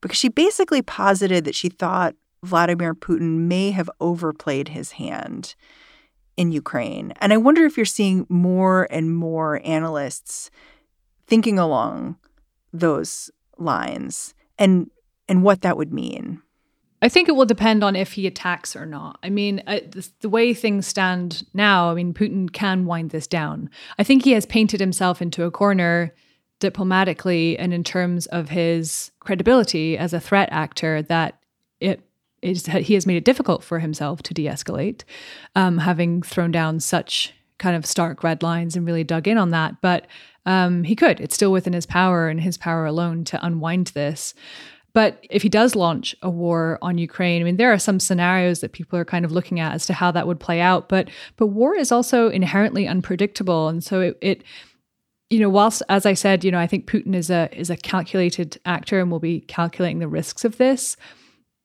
because 0.00 0.16
she 0.16 0.30
basically 0.30 0.80
posited 0.80 1.44
that 1.44 1.54
she 1.54 1.68
thought 1.68 2.14
Vladimir 2.42 2.94
Putin 2.94 3.40
may 3.40 3.70
have 3.70 3.90
overplayed 4.00 4.68
his 4.68 4.92
hand 4.92 5.54
in 6.36 6.52
Ukraine. 6.52 7.12
And 7.20 7.32
I 7.32 7.36
wonder 7.36 7.64
if 7.64 7.76
you're 7.76 7.86
seeing 7.86 8.26
more 8.28 8.86
and 8.90 9.14
more 9.14 9.60
analysts 9.64 10.50
thinking 11.26 11.58
along 11.58 12.16
those 12.72 13.30
lines 13.58 14.34
and 14.58 14.90
and 15.28 15.42
what 15.42 15.60
that 15.60 15.76
would 15.76 15.92
mean. 15.92 16.40
I 17.02 17.08
think 17.08 17.28
it 17.28 17.36
will 17.36 17.44
depend 17.44 17.84
on 17.84 17.94
if 17.94 18.12
he 18.12 18.26
attacks 18.26 18.74
or 18.74 18.86
not. 18.86 19.18
I 19.22 19.30
mean, 19.30 19.62
uh, 19.66 19.80
the, 19.88 20.08
the, 20.20 20.28
way 20.28 20.52
things 20.52 20.86
stand 20.86 21.44
now, 21.54 21.90
I 21.90 21.94
mean, 21.94 22.12
Putin 22.12 22.52
can 22.52 22.86
wind 22.86 23.10
this 23.10 23.28
down. 23.28 23.70
I 23.98 24.04
think 24.04 24.24
he 24.24 24.32
has 24.32 24.46
painted 24.46 24.80
himself 24.80 25.22
into 25.22 25.44
a 25.44 25.50
corner 25.50 26.12
diplomatically 26.58 27.56
and 27.56 27.72
in 27.72 27.84
terms 27.84 28.26
of 28.26 28.48
his 28.48 29.12
credibility 29.20 29.96
as 29.96 30.12
a 30.12 30.18
threat 30.18 30.48
actor 30.50 31.02
that 31.02 31.37
is 32.42 32.66
he 32.66 32.94
has 32.94 33.06
made 33.06 33.16
it 33.16 33.24
difficult 33.24 33.62
for 33.62 33.78
himself 33.78 34.22
to 34.22 34.34
de-escalate, 34.34 35.04
um, 35.56 35.78
having 35.78 36.22
thrown 36.22 36.50
down 36.50 36.80
such 36.80 37.32
kind 37.58 37.76
of 37.76 37.84
stark 37.84 38.22
red 38.22 38.42
lines 38.42 38.76
and 38.76 38.86
really 38.86 39.04
dug 39.04 39.26
in 39.26 39.38
on 39.38 39.50
that. 39.50 39.80
But 39.80 40.06
um, 40.46 40.84
he 40.84 40.96
could. 40.96 41.20
It's 41.20 41.34
still 41.34 41.52
within 41.52 41.72
his 41.72 41.86
power 41.86 42.28
and 42.28 42.40
his 42.40 42.56
power 42.56 42.86
alone 42.86 43.24
to 43.24 43.44
unwind 43.44 43.88
this. 43.88 44.34
But 44.94 45.24
if 45.30 45.42
he 45.42 45.48
does 45.48 45.76
launch 45.76 46.16
a 46.22 46.30
war 46.30 46.78
on 46.80 46.98
Ukraine, 46.98 47.42
I 47.42 47.44
mean, 47.44 47.56
there 47.56 47.72
are 47.72 47.78
some 47.78 48.00
scenarios 48.00 48.60
that 48.60 48.72
people 48.72 48.98
are 48.98 49.04
kind 49.04 49.24
of 49.24 49.32
looking 49.32 49.60
at 49.60 49.74
as 49.74 49.86
to 49.86 49.92
how 49.92 50.10
that 50.12 50.26
would 50.26 50.40
play 50.40 50.60
out. 50.60 50.88
But 50.88 51.10
but 51.36 51.48
war 51.48 51.76
is 51.76 51.92
also 51.92 52.28
inherently 52.30 52.88
unpredictable, 52.88 53.68
and 53.68 53.84
so 53.84 54.00
it, 54.00 54.18
it 54.20 54.44
you 55.30 55.40
know, 55.40 55.50
whilst 55.50 55.82
as 55.88 56.06
I 56.06 56.14
said, 56.14 56.42
you 56.42 56.50
know, 56.50 56.58
I 56.58 56.66
think 56.66 56.86
Putin 56.86 57.14
is 57.14 57.30
a 57.30 57.48
is 57.52 57.70
a 57.70 57.76
calculated 57.76 58.58
actor 58.64 58.98
and 58.98 59.10
will 59.10 59.20
be 59.20 59.40
calculating 59.42 59.98
the 59.98 60.08
risks 60.08 60.44
of 60.44 60.56
this. 60.56 60.96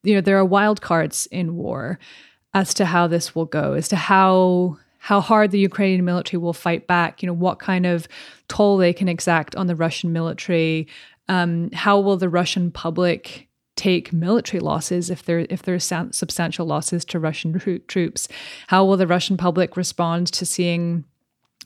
You 0.04 0.16
know, 0.16 0.22
there 0.22 0.38
are 0.38 0.46
wild 0.46 0.82
cards 0.82 1.28
in 1.32 1.56
war 1.56 2.00
as 2.54 2.74
to 2.76 2.86
how 2.86 3.08
this 3.08 3.34
will 3.34 3.46
go, 3.46 3.74
as 3.74 3.88
to 3.90 3.96
how 3.96 4.78
how 5.00 5.20
hard 5.20 5.52
the 5.52 5.60
Ukrainian 5.60 6.06
military 6.06 6.40
will 6.40 6.54
fight 6.54 6.88
back, 6.88 7.22
you 7.22 7.28
know, 7.28 7.34
what 7.34 7.60
kind 7.60 7.86
of 7.86 8.08
toll 8.48 8.78
they 8.78 8.94
can 8.94 9.10
exact 9.10 9.54
on 9.58 9.68
the 9.68 9.76
Russian 9.76 10.14
military, 10.14 10.88
um, 11.28 11.70
how 11.74 12.00
will 12.00 12.18
the 12.18 12.30
Russian 12.30 12.72
public 12.72 13.48
take 13.76 14.14
military 14.14 14.60
losses 14.60 15.10
if 15.10 15.24
there 15.24 15.46
if 15.50 15.64
there's 15.64 15.84
substantial 16.12 16.66
losses 16.66 17.04
to 17.06 17.20
Russian 17.20 17.82
troops? 17.88 18.28
How 18.68 18.86
will 18.86 18.98
the 18.98 19.08
Russian 19.08 19.38
public 19.38 19.76
respond 19.76 20.28
to 20.28 20.46
seeing, 20.46 21.06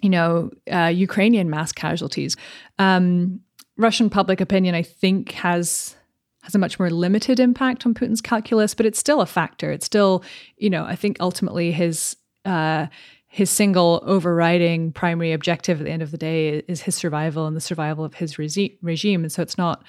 you 0.01 0.09
know, 0.09 0.51
uh, 0.71 0.87
Ukrainian 0.87 1.49
mass 1.49 1.71
casualties? 1.71 2.37
Um, 2.79 3.41
Russian 3.77 4.09
public 4.09 4.41
opinion, 4.41 4.73
I 4.73 4.83
think, 4.83 5.33
has 5.33 5.96
has 6.43 6.55
a 6.55 6.59
much 6.59 6.79
more 6.79 6.89
limited 6.89 7.39
impact 7.39 7.85
on 7.85 7.93
Putin's 7.93 8.21
calculus, 8.21 8.73
but 8.73 8.85
it's 8.85 8.99
still 8.99 9.21
a 9.21 9.25
factor. 9.25 9.71
It's 9.71 9.85
still, 9.85 10.23
you 10.57 10.69
know, 10.69 10.85
I 10.85 10.95
think 10.95 11.17
ultimately 11.19 11.71
his 11.71 12.15
uh, 12.45 12.87
his 13.27 13.49
single 13.49 14.01
overriding 14.05 14.91
primary 14.93 15.33
objective 15.33 15.79
at 15.79 15.83
the 15.83 15.91
end 15.91 16.01
of 16.01 16.11
the 16.11 16.17
day 16.17 16.63
is 16.67 16.81
his 16.81 16.95
survival 16.95 17.45
and 17.45 17.55
the 17.55 17.61
survival 17.61 18.05
of 18.05 18.15
his 18.15 18.39
regime. 18.39 19.23
And 19.23 19.31
so 19.31 19.41
it's 19.41 19.57
not 19.57 19.83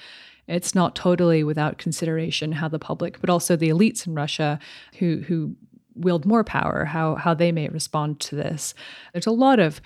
it's 0.47 0.75
not 0.75 0.95
totally 0.95 1.43
without 1.43 1.77
consideration 1.77 2.51
how 2.51 2.67
the 2.67 2.79
public, 2.79 3.21
but 3.21 3.29
also 3.29 3.55
the 3.55 3.69
elites 3.69 4.05
in 4.05 4.13
Russia 4.13 4.59
who 4.97 5.23
who 5.27 5.55
wield 5.95 6.25
more 6.25 6.43
power, 6.43 6.85
how 6.85 7.15
how 7.15 7.33
they 7.33 7.51
may 7.51 7.69
respond 7.69 8.19
to 8.21 8.35
this. 8.35 8.73
There's 9.13 9.27
a 9.27 9.31
lot 9.31 9.59
of 9.59 9.81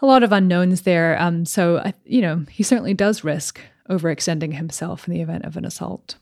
a 0.00 0.06
lot 0.06 0.22
of 0.22 0.32
unknowns 0.32 0.82
there. 0.82 1.20
Um, 1.20 1.44
so 1.44 1.78
I, 1.78 1.94
you 2.04 2.20
know, 2.20 2.44
he 2.50 2.62
certainly 2.62 2.94
does 2.94 3.22
risk 3.22 3.60
overextending 3.88 4.54
himself 4.54 5.06
in 5.06 5.14
the 5.14 5.20
event 5.20 5.44
of 5.44 5.56
an 5.56 5.64
assault. 5.64 6.16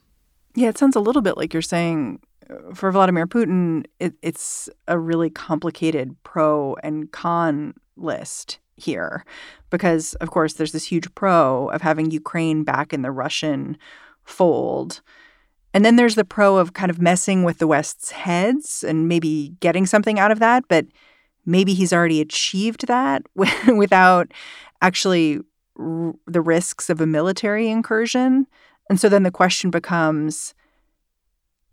Yeah, 0.55 0.69
it 0.69 0.79
sounds 0.79 0.97
a 0.97 1.01
little 1.01 1.23
bit 1.23 1.37
like 1.37 1.53
you're 1.53 1.63
saying 1.63 2.21
uh, 2.49 2.75
for 2.75 2.91
Vladimir 2.91 3.27
Putin, 3.27 3.85
it, 3.99 4.15
it's 4.23 4.69
a 4.89 4.99
really 4.99 5.31
complicated 5.31 6.17
pro 6.25 6.77
and 6.83 7.11
con 7.13 7.75
list 7.97 8.59
here 8.77 9.25
because, 9.69 10.15
of 10.15 10.31
course, 10.31 10.55
there's 10.55 10.73
this 10.73 10.87
huge 10.87 11.15
pro 11.15 11.69
of 11.69 11.83
having 11.83 12.11
Ukraine 12.11 12.65
back 12.65 12.93
in 12.93 13.03
the 13.03 13.11
Russian 13.11 13.77
fold. 14.25 15.01
And 15.73 15.85
then 15.85 15.97
there's 15.97 16.17
the 16.17 16.25
pro 16.25 16.57
of 16.57 16.73
kind 16.73 16.91
of 16.91 17.01
messing 17.01 17.45
with 17.45 17.59
the 17.59 17.67
West's 17.67 18.11
heads 18.11 18.83
and 18.83 19.07
maybe 19.07 19.55
getting 19.61 19.87
something 19.87 20.19
out 20.19 20.33
of 20.33 20.41
that. 20.41 20.65
But 20.69 20.87
maybe 21.47 21.75
he's 21.75 21.93
already 21.93 22.21
achieved 22.21 22.87
that 22.89 23.23
without 23.77 24.33
actually 24.83 25.41
r- 25.79 26.15
the 26.27 26.41
risks 26.41 26.91
of 26.91 27.01
a 27.01 27.07
military 27.07 27.69
incursion. 27.69 28.47
And 28.89 29.01
so 29.01 29.09
then 29.09 29.23
the 29.23 29.31
question 29.31 29.71
becomes 29.71 30.55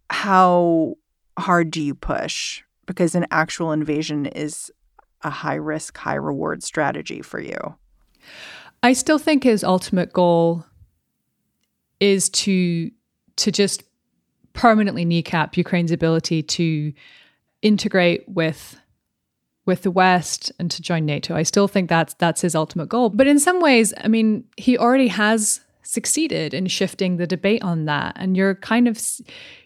how 0.10 0.96
hard 1.38 1.72
do 1.72 1.82
you 1.82 1.96
push? 1.96 2.64
Because 2.86 3.16
an 3.16 3.26
actual 3.32 3.72
invasion 3.72 4.26
is 4.28 4.72
a 5.24 5.30
high 5.30 5.56
risk, 5.56 5.98
high 5.98 6.16
reward 6.16 6.64
strategy 6.64 7.22
for 7.22 7.42
you. 7.42 7.76
I 8.84 8.94
still 8.94 9.18
think 9.18 9.44
his 9.44 9.64
ultimate 9.64 10.14
goal 10.14 10.66
is 12.00 12.30
to 12.30 12.92
to 13.38 13.52
just 13.52 13.84
permanently 14.54 15.06
kneecap 15.06 15.58
Ukraine's 15.58 15.92
ability 15.92 16.42
to 16.44 16.94
integrate 17.62 18.28
with 18.28 18.80
with 19.68 19.84
the 19.84 19.92
West 19.92 20.52
and 20.58 20.72
to 20.72 20.82
join 20.82 21.06
NATO. 21.06 21.36
I 21.36 21.44
still 21.44 21.68
think 21.68 21.90
that's 21.90 22.16
that's 22.16 22.42
his 22.42 22.56
ultimate 22.56 22.90
goal. 22.90 23.10
But 23.10 23.28
in 23.28 23.38
some 23.38 23.60
ways, 23.60 23.94
I 23.98 24.08
mean, 24.08 24.46
he 24.56 24.78
already 24.78 25.10
has 25.10 25.60
succeeded 25.84 26.54
in 26.54 26.68
shifting 26.68 27.18
the 27.18 27.28
debate 27.28 27.62
on 27.62 27.86
that. 27.86 28.14
And 28.18 28.36
you're 28.36 28.56
kind 28.56 28.88
of, 28.88 29.02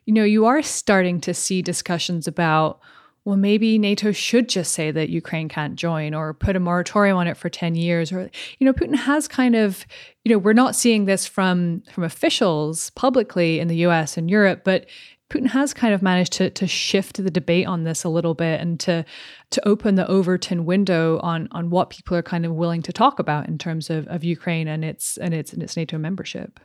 you 0.06 0.14
know, 0.14 0.24
you 0.24 0.46
are 0.46 0.62
starting 0.62 1.20
to 1.22 1.34
see 1.34 1.62
discussions 1.64 2.28
about, 2.28 2.80
well, 3.26 3.38
maybe 3.38 3.80
NATO 3.80 4.12
should 4.12 4.48
just 4.48 4.74
say 4.74 4.92
that 4.92 5.10
Ukraine 5.10 5.50
can't 5.50 5.76
join 5.76 6.14
or 6.14 6.34
put 6.34 6.56
a 6.56 6.60
moratorium 6.60 7.18
on 7.18 7.28
it 7.28 7.38
for 7.38 7.50
10 7.50 7.76
years. 7.76 8.12
Or, 8.12 8.30
you 8.60 8.66
know, 8.66 8.74
Putin 8.74 8.96
has 8.96 9.28
kind 9.28 9.56
of, 9.56 9.86
you 10.24 10.32
know, 10.32 10.38
we're 10.38 10.54
not 10.54 10.76
seeing 10.76 11.06
this 11.06 11.26
from 11.26 11.82
from 11.92 12.04
officials 12.04 12.92
publicly 12.92 13.60
in 13.60 13.68
the 13.68 13.78
US 13.88 14.18
and 14.18 14.30
Europe, 14.30 14.62
but 14.64 14.86
Putin 15.32 15.48
has 15.48 15.74
kind 15.74 15.94
of 15.94 16.02
managed 16.02 16.34
to 16.34 16.50
to 16.50 16.68
shift 16.68 17.24
the 17.24 17.32
debate 17.32 17.66
on 17.66 17.86
this 17.86 18.04
a 18.04 18.10
little 18.10 18.34
bit 18.34 18.60
and 18.60 18.80
to 18.82 19.06
to 19.52 19.68
open 19.68 19.96
the 19.96 20.06
Overton 20.08 20.66
window 20.66 21.20
on 21.20 21.48
on 21.52 21.70
what 21.70 21.90
people 21.90 22.18
are 22.18 22.22
kind 22.22 22.46
of 22.46 22.54
willing 22.54 22.82
to 22.82 22.92
talk 22.92 23.18
about 23.18 23.48
in 23.48 23.58
terms 23.58 23.90
of, 23.90 24.06
of 24.08 24.26
Ukraine 24.26 24.68
and 24.68 24.84
its 24.84 25.16
and 25.18 25.34
its 25.34 25.54
and 25.54 25.64
its 25.64 25.78
NATO 25.78 25.98
membership. 25.98 26.60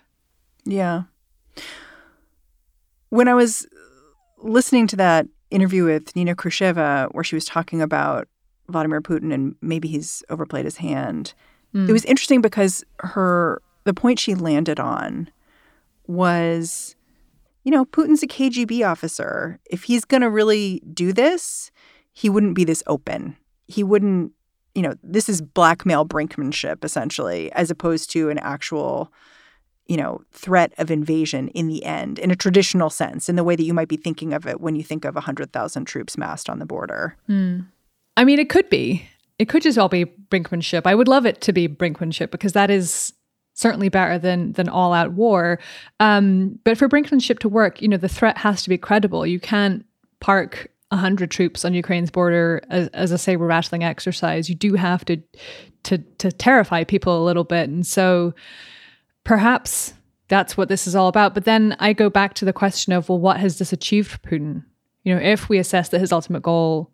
Yeah. 0.64 1.02
When 3.10 3.28
I 3.28 3.34
was 3.34 3.68
listening 4.42 4.88
to 4.88 4.96
that 4.96 5.28
interview 5.52 5.84
with 5.84 6.16
Nina 6.16 6.34
Khrushcheva, 6.34 7.14
where 7.14 7.22
she 7.22 7.36
was 7.36 7.44
talking 7.44 7.80
about 7.80 8.26
Vladimir 8.68 9.00
Putin 9.00 9.32
and 9.32 9.54
maybe 9.62 9.86
he's 9.86 10.24
overplayed 10.28 10.64
his 10.64 10.78
hand, 10.78 11.34
mm. 11.72 11.88
it 11.88 11.92
was 11.92 12.04
interesting 12.04 12.40
because 12.40 12.84
her 12.98 13.62
the 13.84 13.94
point 13.94 14.18
she 14.18 14.34
landed 14.34 14.80
on 14.80 15.30
was 16.08 16.95
you 17.66 17.72
know, 17.72 17.84
Putin's 17.84 18.22
a 18.22 18.28
KGB 18.28 18.88
officer. 18.88 19.58
If 19.68 19.82
he's 19.82 20.04
going 20.04 20.20
to 20.20 20.30
really 20.30 20.80
do 20.94 21.12
this, 21.12 21.72
he 22.12 22.30
wouldn't 22.30 22.54
be 22.54 22.62
this 22.62 22.80
open. 22.86 23.36
He 23.66 23.82
wouldn't, 23.82 24.30
you 24.76 24.82
know, 24.82 24.94
this 25.02 25.28
is 25.28 25.42
blackmail 25.42 26.06
brinkmanship 26.06 26.84
essentially, 26.84 27.50
as 27.52 27.68
opposed 27.68 28.08
to 28.12 28.30
an 28.30 28.38
actual, 28.38 29.12
you 29.86 29.96
know, 29.96 30.22
threat 30.30 30.74
of 30.78 30.92
invasion 30.92 31.48
in 31.48 31.66
the 31.66 31.84
end, 31.84 32.20
in 32.20 32.30
a 32.30 32.36
traditional 32.36 32.88
sense, 32.88 33.28
in 33.28 33.34
the 33.34 33.42
way 33.42 33.56
that 33.56 33.64
you 33.64 33.74
might 33.74 33.88
be 33.88 33.96
thinking 33.96 34.32
of 34.32 34.46
it 34.46 34.60
when 34.60 34.76
you 34.76 34.84
think 34.84 35.04
of 35.04 35.16
100,000 35.16 35.84
troops 35.86 36.16
massed 36.16 36.48
on 36.48 36.60
the 36.60 36.66
border. 36.66 37.16
Mm. 37.28 37.66
I 38.16 38.24
mean, 38.24 38.38
it 38.38 38.48
could 38.48 38.70
be. 38.70 39.08
It 39.40 39.48
could 39.48 39.62
just 39.62 39.76
all 39.76 39.88
be 39.88 40.04
brinkmanship. 40.04 40.82
I 40.84 40.94
would 40.94 41.08
love 41.08 41.26
it 41.26 41.40
to 41.40 41.52
be 41.52 41.66
brinkmanship 41.66 42.30
because 42.30 42.52
that 42.52 42.70
is 42.70 43.12
certainly 43.56 43.88
better 43.88 44.18
than 44.18 44.52
than 44.52 44.68
all 44.68 44.92
out 44.92 45.12
war. 45.12 45.58
Um, 45.98 46.60
but 46.62 46.78
for 46.78 46.88
brinkmanship 46.88 47.40
to 47.40 47.48
work, 47.48 47.82
you 47.82 47.88
know, 47.88 47.96
the 47.96 48.08
threat 48.08 48.38
has 48.38 48.62
to 48.62 48.68
be 48.68 48.78
credible. 48.78 49.26
You 49.26 49.40
can't 49.40 49.84
park 50.20 50.70
100 50.90 51.30
troops 51.30 51.64
on 51.64 51.74
Ukraine's 51.74 52.10
border 52.10 52.62
as, 52.70 52.86
as 52.88 53.10
a 53.10 53.18
saber 53.18 53.46
rattling 53.46 53.82
exercise. 53.82 54.48
You 54.48 54.54
do 54.54 54.74
have 54.74 55.04
to 55.06 55.20
to 55.84 55.98
to 55.98 56.30
terrify 56.30 56.84
people 56.84 57.20
a 57.20 57.26
little 57.26 57.44
bit, 57.44 57.68
and 57.68 57.84
so 57.84 58.34
perhaps 59.24 59.94
that's 60.28 60.56
what 60.56 60.68
this 60.68 60.86
is 60.86 60.94
all 60.94 61.08
about. 61.08 61.34
But 61.34 61.44
then 61.44 61.76
I 61.80 61.92
go 61.92 62.10
back 62.10 62.34
to 62.34 62.44
the 62.44 62.52
question 62.52 62.92
of 62.92 63.08
well, 63.08 63.18
what 63.18 63.40
has 63.40 63.58
this 63.58 63.72
achieved 63.72 64.10
for 64.10 64.18
Putin? 64.18 64.64
You 65.02 65.14
know, 65.14 65.20
if 65.20 65.48
we 65.48 65.58
assess 65.58 65.88
that 65.88 66.00
his 66.00 66.12
ultimate 66.12 66.42
goal 66.42 66.90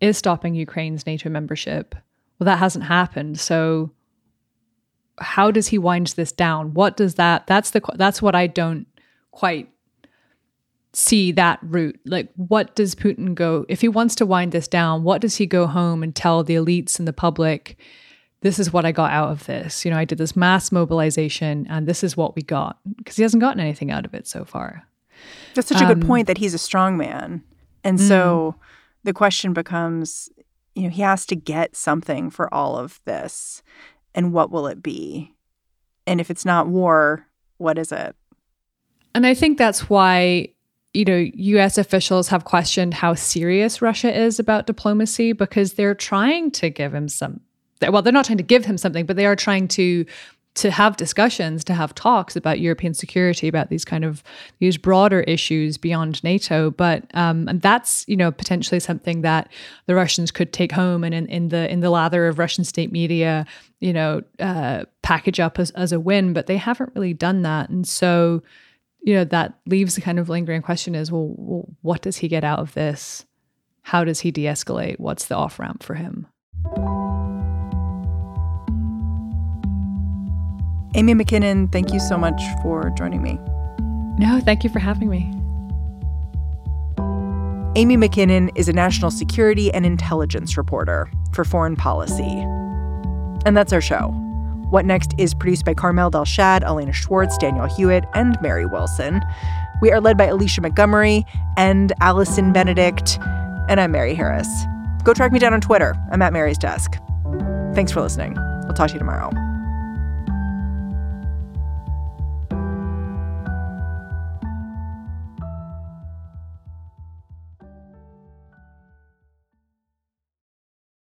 is 0.00 0.18
stopping 0.18 0.54
Ukraine's 0.54 1.06
NATO 1.06 1.30
membership. 1.30 1.94
Well, 2.38 2.46
that 2.46 2.58
hasn't 2.58 2.84
happened. 2.84 3.38
So 3.38 3.92
how 5.22 5.50
does 5.50 5.68
he 5.68 5.78
wind 5.78 6.08
this 6.08 6.32
down? 6.32 6.74
What 6.74 6.96
does 6.96 7.14
that 7.16 7.46
that's 7.46 7.70
the 7.70 7.82
that's 7.94 8.20
what 8.20 8.34
I 8.34 8.46
don't 8.46 8.86
quite 9.30 9.68
see 10.92 11.32
that 11.32 11.58
route. 11.62 11.98
Like 12.04 12.30
what 12.36 12.74
does 12.74 12.94
Putin 12.94 13.34
go 13.34 13.64
if 13.68 13.80
he 13.80 13.88
wants 13.88 14.14
to 14.16 14.26
wind 14.26 14.52
this 14.52 14.68
down, 14.68 15.04
what 15.04 15.20
does 15.20 15.36
he 15.36 15.46
go 15.46 15.66
home 15.66 16.02
and 16.02 16.14
tell 16.14 16.44
the 16.44 16.54
elites 16.54 16.98
and 16.98 17.08
the 17.08 17.12
public 17.12 17.78
this 18.42 18.58
is 18.58 18.72
what 18.72 18.84
I 18.84 18.90
got 18.90 19.12
out 19.12 19.30
of 19.30 19.46
this. 19.46 19.84
You 19.84 19.92
know, 19.92 19.96
I 19.96 20.04
did 20.04 20.18
this 20.18 20.34
mass 20.34 20.72
mobilization 20.72 21.66
and 21.70 21.86
this 21.86 22.02
is 22.02 22.16
what 22.16 22.34
we 22.34 22.42
got 22.42 22.78
because 22.96 23.16
he 23.16 23.22
hasn't 23.22 23.40
gotten 23.40 23.60
anything 23.60 23.90
out 23.90 24.04
of 24.04 24.14
it 24.14 24.26
so 24.26 24.44
far. 24.44 24.86
That's 25.54 25.68
such 25.68 25.80
a 25.80 25.86
good 25.86 26.02
um, 26.02 26.08
point 26.08 26.26
that 26.26 26.38
he's 26.38 26.52
a 26.52 26.58
strong 26.58 26.96
man. 26.96 27.44
And 27.84 27.98
mm. 27.98 28.08
so 28.08 28.56
the 29.04 29.12
question 29.12 29.52
becomes, 29.52 30.28
you 30.74 30.84
know, 30.84 30.88
he 30.88 31.02
has 31.02 31.24
to 31.26 31.36
get 31.36 31.76
something 31.76 32.30
for 32.30 32.52
all 32.52 32.76
of 32.76 33.00
this. 33.04 33.62
And 34.14 34.32
what 34.32 34.50
will 34.50 34.66
it 34.66 34.82
be? 34.82 35.34
And 36.06 36.20
if 36.20 36.30
it's 36.30 36.44
not 36.44 36.68
war, 36.68 37.26
what 37.58 37.78
is 37.78 37.92
it? 37.92 38.14
And 39.14 39.26
I 39.26 39.34
think 39.34 39.58
that's 39.58 39.88
why, 39.88 40.48
you 40.94 41.04
know, 41.04 41.16
US 41.34 41.78
officials 41.78 42.28
have 42.28 42.44
questioned 42.44 42.94
how 42.94 43.14
serious 43.14 43.82
Russia 43.82 44.14
is 44.16 44.38
about 44.38 44.66
diplomacy 44.66 45.32
because 45.32 45.74
they're 45.74 45.94
trying 45.94 46.50
to 46.52 46.70
give 46.70 46.94
him 46.94 47.08
some 47.08 47.40
well, 47.90 48.02
they're 48.02 48.12
not 48.12 48.24
trying 48.24 48.38
to 48.38 48.44
give 48.44 48.64
him 48.64 48.78
something, 48.78 49.06
but 49.06 49.16
they 49.16 49.26
are 49.26 49.34
trying 49.34 49.66
to 49.66 50.06
to 50.54 50.70
have 50.70 50.98
discussions, 50.98 51.64
to 51.64 51.74
have 51.74 51.94
talks 51.94 52.36
about 52.36 52.60
European 52.60 52.92
security, 52.92 53.48
about 53.48 53.70
these 53.70 53.84
kind 53.84 54.04
of 54.04 54.22
these 54.58 54.76
broader 54.76 55.20
issues 55.20 55.78
beyond 55.78 56.22
NATO. 56.22 56.70
But 56.70 57.04
um, 57.14 57.48
and 57.48 57.62
that's 57.62 58.04
you 58.06 58.16
know 58.16 58.30
potentially 58.30 58.78
something 58.78 59.22
that 59.22 59.50
the 59.86 59.94
Russians 59.94 60.30
could 60.30 60.52
take 60.52 60.72
home 60.72 61.04
and 61.04 61.14
in, 61.14 61.26
in 61.28 61.48
the 61.48 61.70
in 61.70 61.80
the 61.80 61.90
lather 61.90 62.28
of 62.28 62.38
Russian 62.38 62.64
state 62.64 62.92
media, 62.92 63.46
you 63.80 63.92
know, 63.92 64.22
uh, 64.40 64.84
package 65.02 65.40
up 65.40 65.58
as, 65.58 65.70
as 65.70 65.92
a 65.92 66.00
win. 66.00 66.34
But 66.34 66.46
they 66.46 66.58
haven't 66.58 66.92
really 66.94 67.14
done 67.14 67.42
that, 67.42 67.70
and 67.70 67.88
so 67.88 68.42
you 69.00 69.14
know 69.14 69.24
that 69.24 69.58
leaves 69.66 69.94
the 69.94 70.02
kind 70.02 70.18
of 70.18 70.28
lingering 70.28 70.62
question: 70.62 70.94
is 70.94 71.10
well, 71.10 71.34
well 71.36 71.68
what 71.80 72.02
does 72.02 72.18
he 72.18 72.28
get 72.28 72.44
out 72.44 72.58
of 72.58 72.74
this? 72.74 73.24
How 73.84 74.04
does 74.04 74.20
he 74.20 74.30
de-escalate? 74.30 75.00
What's 75.00 75.26
the 75.26 75.34
off 75.34 75.58
ramp 75.58 75.82
for 75.82 75.94
him? 75.94 76.26
Amy 80.94 81.14
Mackinnon, 81.14 81.68
thank 81.68 81.92
you 81.92 82.00
so 82.00 82.18
much 82.18 82.40
for 82.62 82.92
joining 82.96 83.22
me. 83.22 83.38
No, 84.18 84.40
thank 84.44 84.62
you 84.62 84.68
for 84.70 84.78
having 84.78 85.08
me. 85.08 85.32
Amy 87.74 87.96
Mackinnon 87.96 88.50
is 88.54 88.68
a 88.68 88.72
national 88.74 89.10
security 89.10 89.72
and 89.72 89.86
intelligence 89.86 90.58
reporter 90.58 91.10
for 91.32 91.44
foreign 91.44 91.76
policy. 91.76 92.44
And 93.46 93.56
that's 93.56 93.72
our 93.72 93.80
show. 93.80 94.08
What 94.68 94.84
Next 94.84 95.14
is 95.16 95.32
produced 95.32 95.64
by 95.64 95.72
Carmel 95.72 96.10
Delshad, 96.10 96.62
Elena 96.62 96.92
Schwartz, 96.92 97.38
Danielle 97.38 97.74
Hewitt, 97.74 98.04
and 98.12 98.36
Mary 98.42 98.66
Wilson. 98.66 99.22
We 99.80 99.90
are 99.90 100.00
led 100.00 100.18
by 100.18 100.26
Alicia 100.26 100.60
Montgomery 100.60 101.24
and 101.56 101.94
Allison 102.00 102.52
Benedikt. 102.52 103.18
And 103.70 103.80
I'm 103.80 103.92
Mary 103.92 104.14
Harris. 104.14 104.48
Go 105.04 105.14
track 105.14 105.32
me 105.32 105.38
down 105.38 105.54
on 105.54 105.62
Twitter. 105.62 105.94
I'm 106.12 106.20
at 106.20 106.34
Mary's 106.34 106.58
Desk. 106.58 106.98
Thanks 107.74 107.90
for 107.92 108.02
listening. 108.02 108.36
I'll 108.38 108.74
talk 108.74 108.88
to 108.88 108.94
you 108.94 108.98
tomorrow. 108.98 109.30